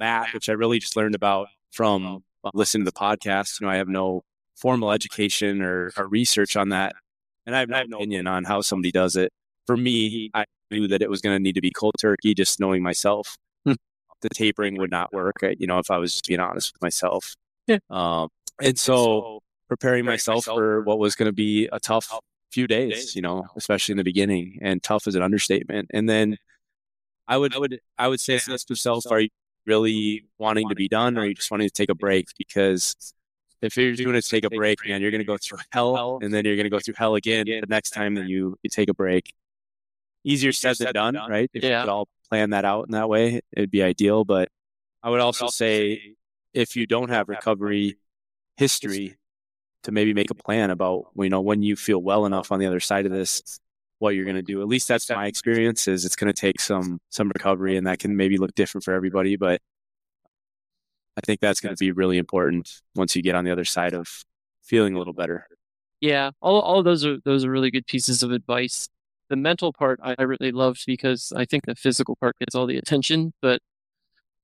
[0.00, 2.22] that, which I really just learned about from
[2.54, 3.60] listening to the podcast.
[3.60, 4.22] You know, I have no
[4.56, 6.94] formal education or, or research on that.
[7.46, 9.32] And I have no opinion on how somebody does it.
[9.66, 12.60] For me, I knew that it was going to need to be cold turkey, just
[12.60, 13.36] knowing myself.
[13.64, 13.74] Hmm.
[14.22, 17.34] the tapering would not work, you know, if I was just being honest with myself.
[17.66, 17.78] Yeah.
[17.90, 18.28] Um,
[18.60, 22.12] and so preparing myself for what was going to be a tough
[22.50, 24.58] few days, you know, especially in the beginning.
[24.62, 25.90] And tough is an understatement.
[25.92, 26.36] And then
[27.26, 29.28] I would, I would, I would say ask yourself, are you
[29.66, 32.94] really wanting to be done or you just wanting to take a break because
[33.60, 36.18] if you're doing it to take a break, man, you're going to go through hell
[36.20, 38.70] and then you're going to go through hell again the next time that you, you
[38.70, 39.32] take a break.
[40.24, 41.50] Easier said than done, right?
[41.52, 41.80] If yeah.
[41.80, 44.24] you could all plan that out in that way, it'd be ideal.
[44.24, 44.48] But
[45.02, 46.14] I would also say
[46.54, 47.96] if you don't have recovery
[48.56, 49.16] history,
[49.84, 52.66] to maybe make a plan about, you know, when you feel well enough on the
[52.66, 53.58] other side of this,
[54.02, 54.60] what you're going to do.
[54.60, 55.88] At least that's my experience.
[55.88, 58.92] Is it's going to take some some recovery, and that can maybe look different for
[58.94, 59.36] everybody.
[59.36, 59.60] But
[61.16, 63.94] I think that's going to be really important once you get on the other side
[63.94, 64.24] of
[64.62, 65.46] feeling a little better.
[66.00, 68.88] Yeah, all all those are those are really good pieces of advice.
[69.28, 72.66] the mental part I, I really loved because I think the physical part gets all
[72.66, 73.60] the attention, but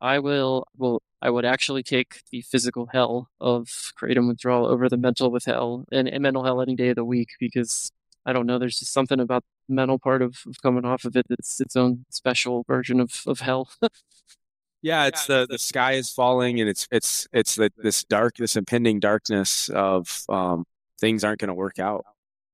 [0.01, 3.67] I will will I would actually take the physical hell of
[4.01, 7.05] kratom withdrawal over the mental with hell and, and mental hell any day of the
[7.05, 7.91] week because
[8.29, 8.59] I don't know.
[8.59, 11.76] There's just something about the mental part of, of coming off of it that's its
[11.76, 13.70] own special version of, of hell.
[14.83, 18.55] yeah, it's the the sky is falling and it's it's it's the, this dark this
[18.55, 20.66] impending darkness of um,
[21.01, 22.05] things aren't going to work out.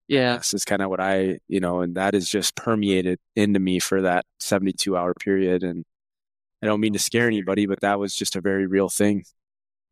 [0.06, 3.58] Yeah, this is kind of what I you know, and that is just permeated into
[3.58, 5.84] me for that 72 hour period and
[6.62, 9.24] I don't mean to scare anybody, but that was just a very real thing.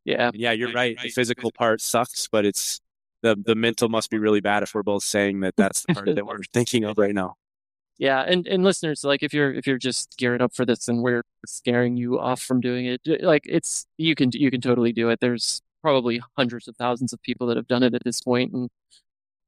[0.05, 0.31] Yeah.
[0.33, 0.97] Yeah, you're right.
[1.03, 2.81] The physical part sucks, but it's
[3.23, 6.15] the the mental must be really bad if we're both saying that that's the part
[6.15, 7.37] that we're thinking of right now.
[7.99, 11.03] Yeah, and and listeners, like if you're if you're just gearing up for this and
[11.03, 15.09] we're scaring you off from doing it, like it's you can you can totally do
[15.11, 15.21] it.
[15.21, 18.71] There's probably hundreds of thousands of people that have done it at this point, and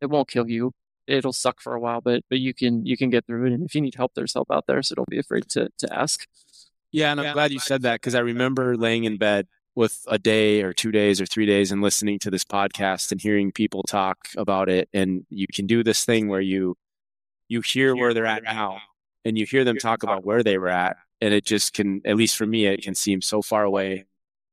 [0.00, 0.72] it won't kill you.
[1.06, 3.52] It'll suck for a while, but but you can you can get through it.
[3.52, 4.82] And if you need help, there's help out there.
[4.82, 6.26] So don't be afraid to to ask.
[6.92, 10.18] Yeah, and I'm glad you said that because I remember laying in bed with a
[10.18, 13.82] day or two days or three days and listening to this podcast and hearing people
[13.82, 14.88] talk about it.
[14.92, 16.76] And you can do this thing where you
[17.48, 18.80] you hear where they're at now
[19.24, 20.96] and you hear them talk about where they were at.
[21.20, 24.06] And it just can, at least for me, it can seem so far away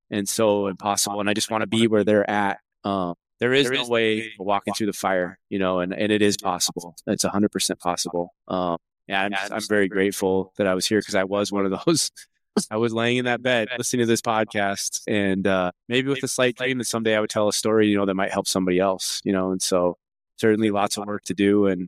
[0.09, 1.19] and so impossible.
[1.19, 2.59] And I just want to be where they're at.
[2.83, 6.37] Um, there is no way walking through the fire, you know, and, and it is
[6.37, 6.95] possible.
[7.07, 8.33] It's 100% possible.
[8.47, 11.85] Um, yeah, I'm, I'm very grateful that I was here because I was one of
[11.85, 12.11] those
[12.69, 16.27] I was laying in that bed listening to this podcast and uh, maybe with a
[16.27, 18.79] slight dream that someday I would tell a story, you know, that might help somebody
[18.79, 19.97] else, you know, and so
[20.37, 21.67] certainly lots of work to do.
[21.67, 21.87] And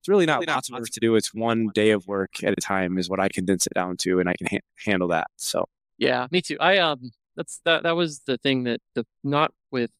[0.00, 1.16] it's really not lots of work to do.
[1.16, 4.20] It's one day of work at a time is what I condense it down to.
[4.20, 5.28] And I can ha- handle that.
[5.36, 5.66] So,
[5.98, 6.58] yeah, me too.
[6.60, 9.90] I, um, that's, that, that was the thing that the, not with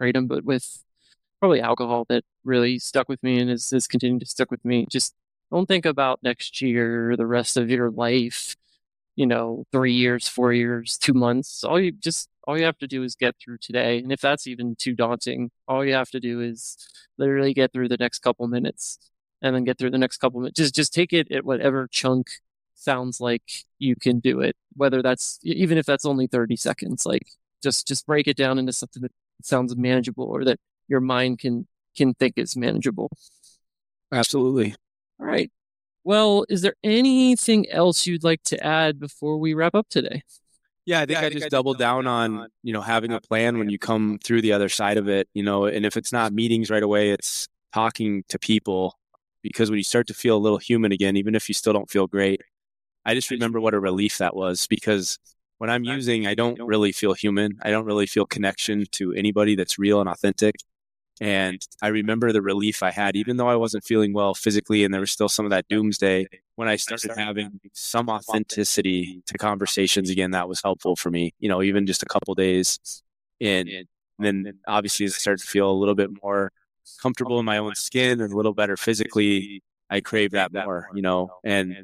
[0.00, 0.82] Kratom, but with
[1.38, 4.86] probably alcohol that really stuck with me and is, is continuing to stick with me.
[4.90, 5.14] Just
[5.52, 8.56] don't think about next year, the rest of your life
[9.20, 11.62] you know, three years, four years, two months.
[11.62, 13.98] All you just all you have to do is get through today.
[13.98, 16.78] And if that's even too daunting, all you have to do is
[17.18, 18.98] literally get through the next couple minutes
[19.42, 20.56] and then get through the next couple minutes.
[20.56, 22.30] Just just take it at whatever chunk
[22.74, 23.42] sounds like
[23.78, 24.56] you can do it.
[24.74, 27.26] Whether that's even if that's only 30 seconds, like
[27.62, 29.12] just just break it down into something that
[29.42, 30.58] sounds manageable or that
[30.88, 33.10] your mind can can think is manageable.
[34.10, 34.74] Absolutely.
[35.20, 35.50] All right.
[36.04, 40.22] Well, is there anything else you'd like to add before we wrap up today?
[40.86, 43.20] Yeah, I think yeah, I, I, just I doubled down on, you know, having a
[43.20, 46.12] plan when you come through the other side of it, you know, and if it's
[46.12, 48.98] not meetings right away, it's talking to people
[49.42, 51.90] because when you start to feel a little human again, even if you still don't
[51.90, 52.40] feel great,
[53.04, 55.18] I just remember what a relief that was because
[55.58, 57.58] when I'm using, I don't really feel human.
[57.62, 60.56] I don't really feel connection to anybody that's real and authentic.
[61.20, 64.94] And I remember the relief I had, even though I wasn't feeling well physically and
[64.94, 66.26] there was still some of that doomsday.
[66.56, 71.48] When I started having some authenticity to conversations again, that was helpful for me, you
[71.48, 73.02] know, even just a couple days
[73.38, 73.68] in.
[73.68, 73.86] And
[74.18, 76.52] then obviously, as I started to feel a little bit more
[77.02, 81.02] comfortable in my own skin and a little better physically, I crave that more, you
[81.02, 81.74] know, and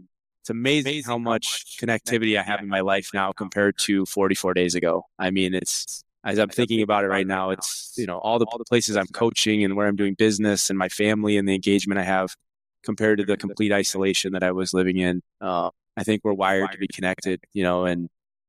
[0.40, 4.74] it's amazing how much connectivity I have in my life now compared to 44 days
[4.74, 5.04] ago.
[5.18, 8.46] I mean, it's as I'm thinking about it right now, it's you know all the,
[8.46, 11.54] all the places I'm coaching and where I'm doing business and my family and the
[11.54, 12.34] engagement I have
[12.82, 15.22] compared to the complete isolation that I was living in.
[15.40, 18.08] Uh, I think we're wired to be connected, you know, and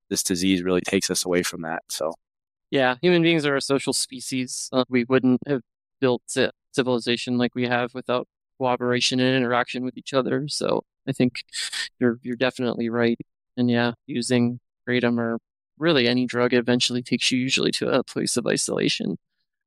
[0.09, 1.83] this disease really takes us away from that.
[1.89, 2.13] So,
[2.71, 4.69] yeah, human beings are a social species.
[4.73, 5.61] Uh, we wouldn't have
[6.01, 6.23] built
[6.73, 10.47] civilization like we have without cooperation and interaction with each other.
[10.47, 11.43] So, I think
[11.99, 13.17] you're you're definitely right.
[13.55, 15.37] And yeah, using kratom or
[15.77, 19.17] really any drug eventually takes you usually to a place of isolation.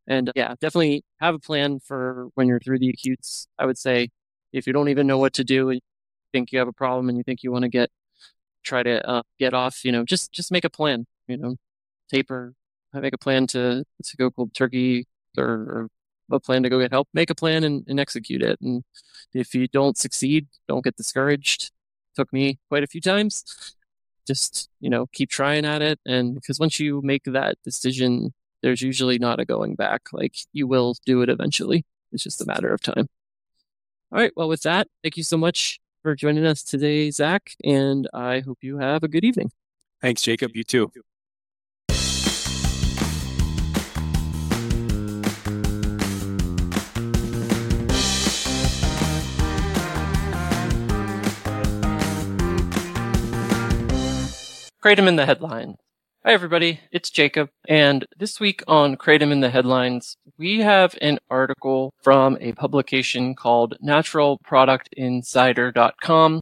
[0.06, 3.46] And yeah, definitely have a plan for when you're through the acutes.
[3.58, 4.10] I would say
[4.52, 5.78] if you don't even know what to do
[6.32, 7.90] think you have a problem and you think you want to get
[8.64, 11.06] try to uh, get off, you know, just just make a plan.
[11.28, 11.56] You know,
[12.10, 12.54] taper,
[12.94, 15.06] make a plan to to go cold turkey
[15.38, 15.88] or, or
[16.32, 17.08] a plan to go get help.
[17.14, 18.60] Make a plan and, and execute it.
[18.60, 18.84] And
[19.34, 21.72] if you don't succeed, don't get discouraged.
[22.16, 23.44] took me quite a few times
[24.30, 28.80] just you know keep trying at it and because once you make that decision there's
[28.80, 31.84] usually not a going back like you will do it eventually.
[32.12, 33.06] It's just a matter of time.
[34.12, 38.08] All right well with that thank you so much for joining us today zach and
[38.14, 39.50] i hope you have a good evening.
[40.00, 40.52] Thanks jacob.
[40.54, 40.92] You too
[54.82, 55.76] Kratom in the headlines.
[56.24, 56.80] Hi, everybody.
[56.90, 57.50] It's Jacob.
[57.68, 63.34] And this week on Kratom in the headlines, we have an article from a publication
[63.34, 66.40] called naturalproductsinsider.com.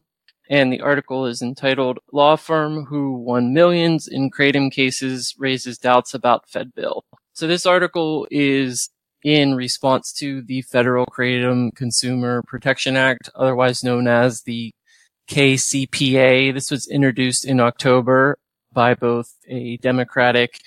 [0.49, 6.15] And the article is entitled Law Firm Who Won Millions in Kratom Cases Raises Doubts
[6.15, 7.03] About Fed Bill.
[7.33, 8.89] So this article is
[9.25, 14.71] in response to the Federal Kratom Consumer Protection Act, otherwise known as the
[15.29, 16.53] KCPA.
[16.55, 18.39] This was introduced in October
[18.73, 20.61] by both a Democratic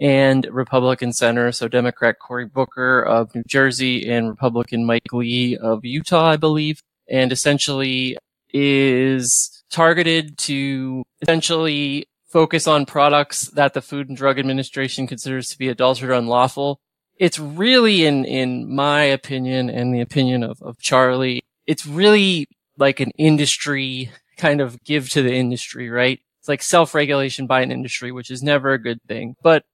[0.00, 1.52] and Republican senator.
[1.52, 6.82] So Democrat Cory Booker of New Jersey and Republican Mike Lee of Utah, I believe,
[7.08, 8.16] and essentially
[8.50, 15.58] is targeted to essentially focus on products that the Food and Drug Administration considers to
[15.58, 16.80] be adulterated or unlawful.
[17.16, 22.46] It's really, in, in my opinion and the opinion of, of Charlie, it's really
[22.78, 26.20] like an industry kind of give to the industry, right?
[26.40, 29.34] It's like self-regulation by an industry, which is never a good thing.
[29.42, 29.64] But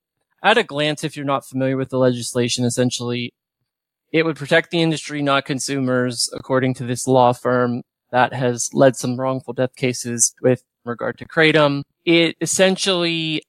[0.43, 3.33] at a glance, if you're not familiar with the legislation, essentially,
[4.13, 8.97] it would protect the industry, not consumers, according to this law firm that has led
[8.97, 11.83] some wrongful death cases with regard to kratom.
[12.05, 13.43] It essentially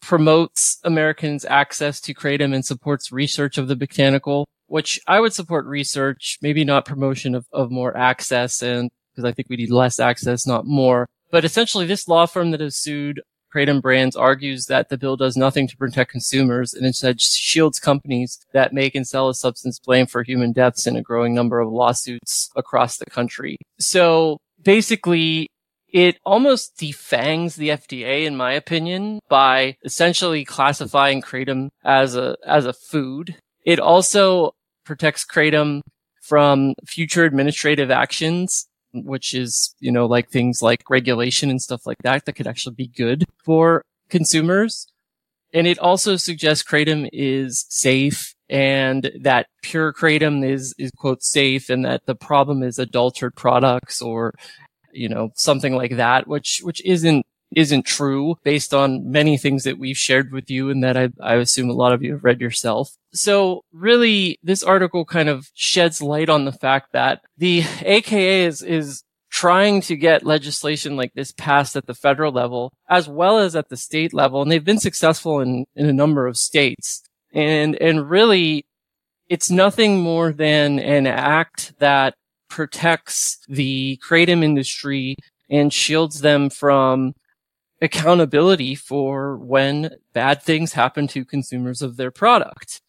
[0.00, 5.66] promotes Americans' access to kratom and supports research of the botanical, which I would support
[5.66, 9.98] research, maybe not promotion of, of more access and because I think we need less
[9.98, 11.08] access, not more.
[11.32, 13.20] But essentially this law firm that has sued
[13.52, 18.38] Kratom Brands argues that the bill does nothing to protect consumers and instead shields companies
[18.52, 21.72] that make and sell a substance blamed for human deaths in a growing number of
[21.72, 23.56] lawsuits across the country.
[23.80, 25.48] So basically,
[25.88, 32.66] it almost defangs the FDA, in my opinion, by essentially classifying kratom as a, as
[32.66, 33.34] a food.
[33.64, 34.52] It also
[34.84, 35.80] protects kratom
[36.20, 38.68] from future administrative actions
[39.04, 42.74] which is, you know, like things like regulation and stuff like that that could actually
[42.74, 44.86] be good for consumers.
[45.52, 51.70] And it also suggests kratom is safe and that pure kratom is, is quote safe
[51.70, 54.34] and that the problem is adulterated products or,
[54.92, 57.24] you know, something like that, which, which isn't
[57.54, 61.34] isn't true based on many things that we've shared with you and that I, I
[61.36, 62.96] assume a lot of you have read yourself.
[63.12, 68.62] So really, this article kind of sheds light on the fact that the AKA is,
[68.62, 73.54] is trying to get legislation like this passed at the federal level as well as
[73.56, 74.42] at the state level.
[74.42, 77.02] And they've been successful in, in a number of states.
[77.32, 78.66] And, and really,
[79.28, 82.14] it's nothing more than an act that
[82.48, 85.16] protects the kratom industry
[85.50, 87.14] and shields them from
[87.80, 92.80] accountability for when bad things happen to consumers of their product.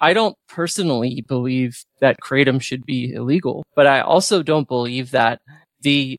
[0.00, 5.40] I don't personally believe that kratom should be illegal, but I also don't believe that
[5.80, 6.18] the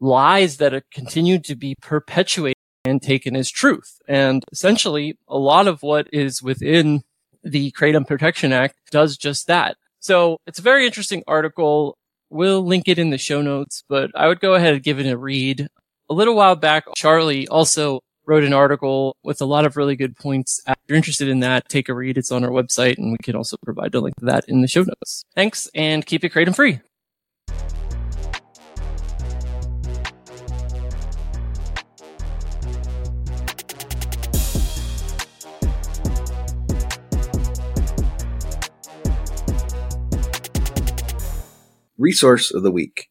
[0.00, 3.98] lies that are continued to be perpetuated and taken as truth.
[4.06, 7.02] And essentially, a lot of what is within
[7.42, 9.76] the Kratom Protection Act does just that.
[10.00, 11.96] So it's a very interesting article.
[12.30, 15.10] We'll link it in the show notes, but I would go ahead and give it
[15.10, 15.68] a read
[16.10, 20.16] a little while back, Charlie also wrote an article with a lot of really good
[20.16, 20.60] points.
[20.66, 22.18] If you're interested in that, take a read.
[22.18, 24.68] It's on our website and we can also provide a link to that in the
[24.68, 25.24] show notes.
[25.34, 26.80] Thanks and keep it kratom free.
[41.96, 43.08] Resource of the week.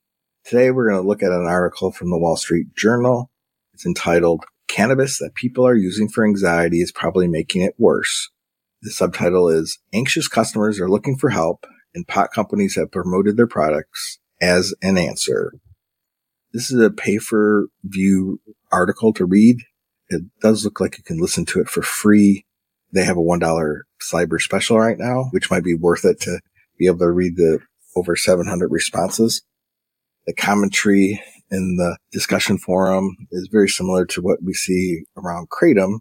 [0.53, 3.31] Today we're going to look at an article from the Wall Street Journal.
[3.73, 8.29] It's entitled Cannabis that people are using for anxiety is probably making it worse.
[8.83, 13.47] The subtitle is Anxious customers are looking for help and pot companies have promoted their
[13.47, 15.53] products as an answer.
[16.53, 18.39] This is a pay for view
[18.71, 19.57] article to read.
[20.09, 22.45] It does look like you can listen to it for free.
[22.91, 26.41] They have a $1 cyber special right now, which might be worth it to
[26.77, 27.57] be able to read the
[27.95, 29.41] over 700 responses
[30.26, 31.21] the commentary
[31.51, 35.99] in the discussion forum is very similar to what we see around kratom.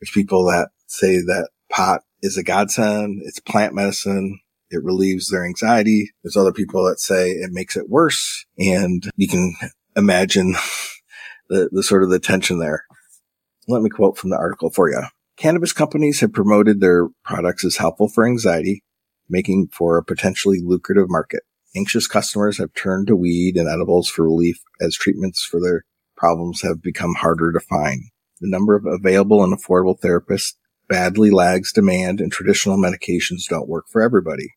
[0.00, 3.22] There's people that say that pot is a godsend.
[3.24, 4.40] It's plant medicine.
[4.70, 6.10] It relieves their anxiety.
[6.22, 8.44] There's other people that say it makes it worse.
[8.58, 9.54] And you can
[9.96, 10.52] imagine
[11.48, 12.84] the, the sort of the tension there.
[13.68, 15.02] Let me quote from the article for you.
[15.36, 18.84] Cannabis companies have promoted their products as helpful for anxiety,
[19.28, 21.42] making for a potentially lucrative market.
[21.76, 25.84] Anxious customers have turned to weed and edibles for relief as treatments for their
[26.16, 28.04] problems have become harder to find.
[28.40, 30.54] The number of available and affordable therapists
[30.88, 34.54] badly lags demand and traditional medications don't work for everybody.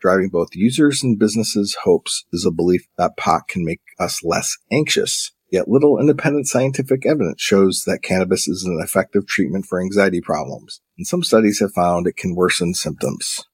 [0.00, 4.56] Driving both users and businesses' hopes is a belief that pot can make us less
[4.70, 5.32] anxious.
[5.50, 10.80] Yet little independent scientific evidence shows that cannabis is an effective treatment for anxiety problems,
[10.96, 13.44] and some studies have found it can worsen symptoms.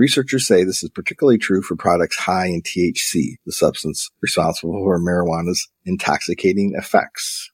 [0.00, 4.98] Researchers say this is particularly true for products high in THC, the substance responsible for
[4.98, 7.50] marijuana's intoxicating effects.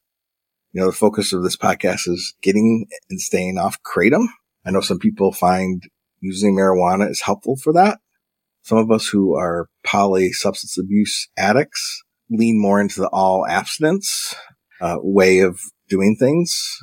[0.71, 4.27] You know, the focus of this podcast is getting and staying off kratom.
[4.65, 5.83] I know some people find
[6.21, 7.99] using marijuana is helpful for that.
[8.63, 14.37] Some of us who are poly substance abuse addicts lean more into the all abstinence
[14.81, 16.79] uh, way of doing things.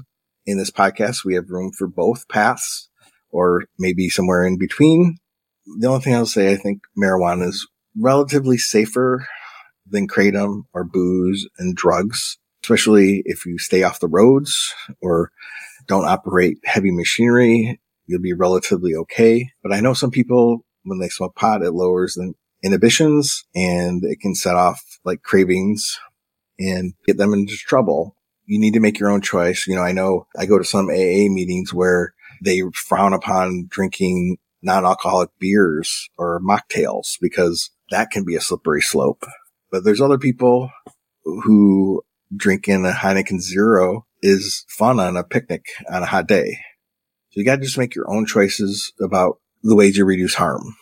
[0.46, 2.90] In this podcast, we have room for both paths
[3.32, 5.20] or maybe somewhere in between.
[5.66, 9.26] The only thing I'll say, I think marijuana is relatively safer
[9.86, 15.32] than kratom or booze and drugs, especially if you stay off the roads or
[15.88, 17.80] don't operate heavy machinery.
[18.06, 19.50] You'll be relatively okay.
[19.62, 22.34] But I know some people, when they smoke pot, it lowers the
[22.64, 26.00] inhibitions and it can set off like cravings
[26.60, 28.16] and get them into trouble.
[28.46, 29.68] You need to make your own choice.
[29.68, 34.38] You know, I know I go to some AA meetings where they frown upon drinking
[34.64, 39.26] non-alcoholic beers or mocktails because that can be a slippery slope.
[39.72, 40.72] But there's other people
[41.24, 42.04] who
[42.36, 46.58] drinking a Heineken Zero is fun on a picnic on a hot day.
[47.30, 50.76] So you got to just make your own choices about the ways you reduce harm.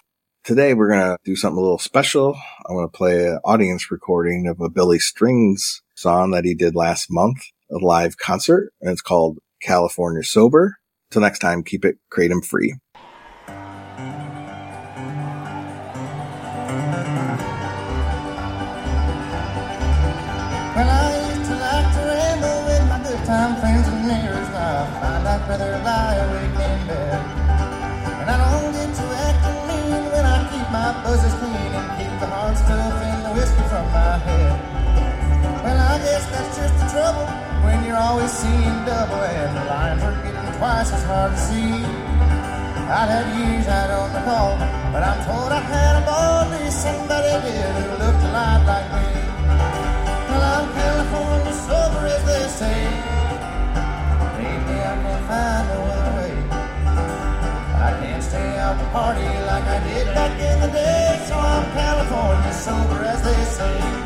[0.43, 2.35] Today we're going to do something a little special.
[2.67, 6.75] I'm going to play an audience recording of a Billy Strings song that he did
[6.75, 7.37] last month,
[7.71, 10.77] a live concert, and it's called California Sober.
[11.11, 12.75] Till next time, keep it kratom free.
[38.11, 41.79] Always seeing double and the lines are getting twice as hard to see.
[42.91, 44.51] I've had years I don't recall,
[44.91, 49.07] but I'm told I had a ball, somebody did who looked a lot like me.
[50.27, 52.79] Well, I'm California sober, as they say.
[54.39, 56.33] Maybe I can find no other way.
[57.87, 61.63] I can't stay out to party like I did back in the day, so I'm
[61.79, 64.01] California sober, as they say.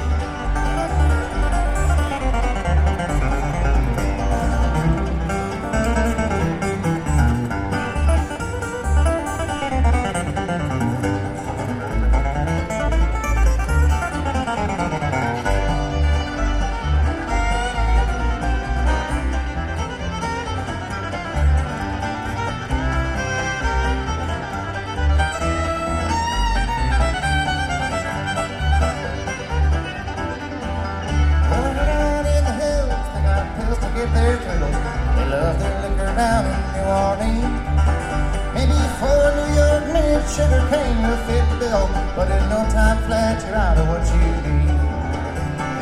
[42.27, 44.73] But in no time flat you're out of what you need.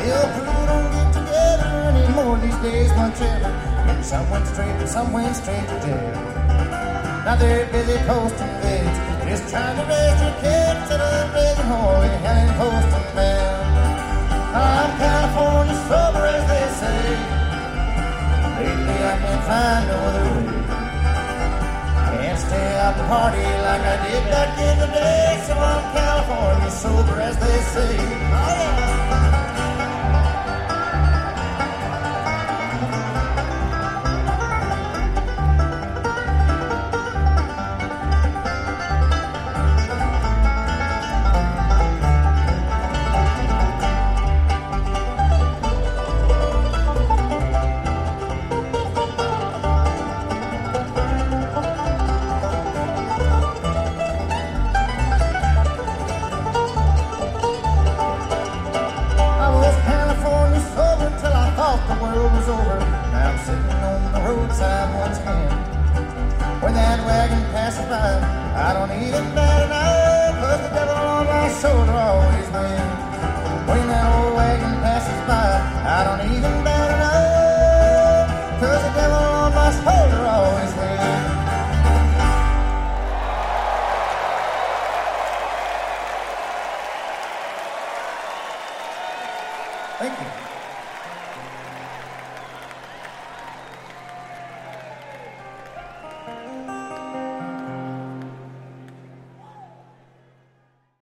[0.00, 3.48] The old crew don't get together anymore these days much ever.
[3.88, 6.12] And some went straight, some went straight to jail.
[7.24, 8.96] Now they're busy posting vids,
[9.28, 13.54] just trying to raise their kids to the raising holy hell and posting them.
[14.54, 17.02] I'm California sober, as they say.
[18.60, 20.43] Lately I can't find no other way.
[22.84, 27.36] Out to party like I did back in the day, so I'm California sober, as
[27.38, 27.96] they say.
[27.98, 29.33] Oh yeah.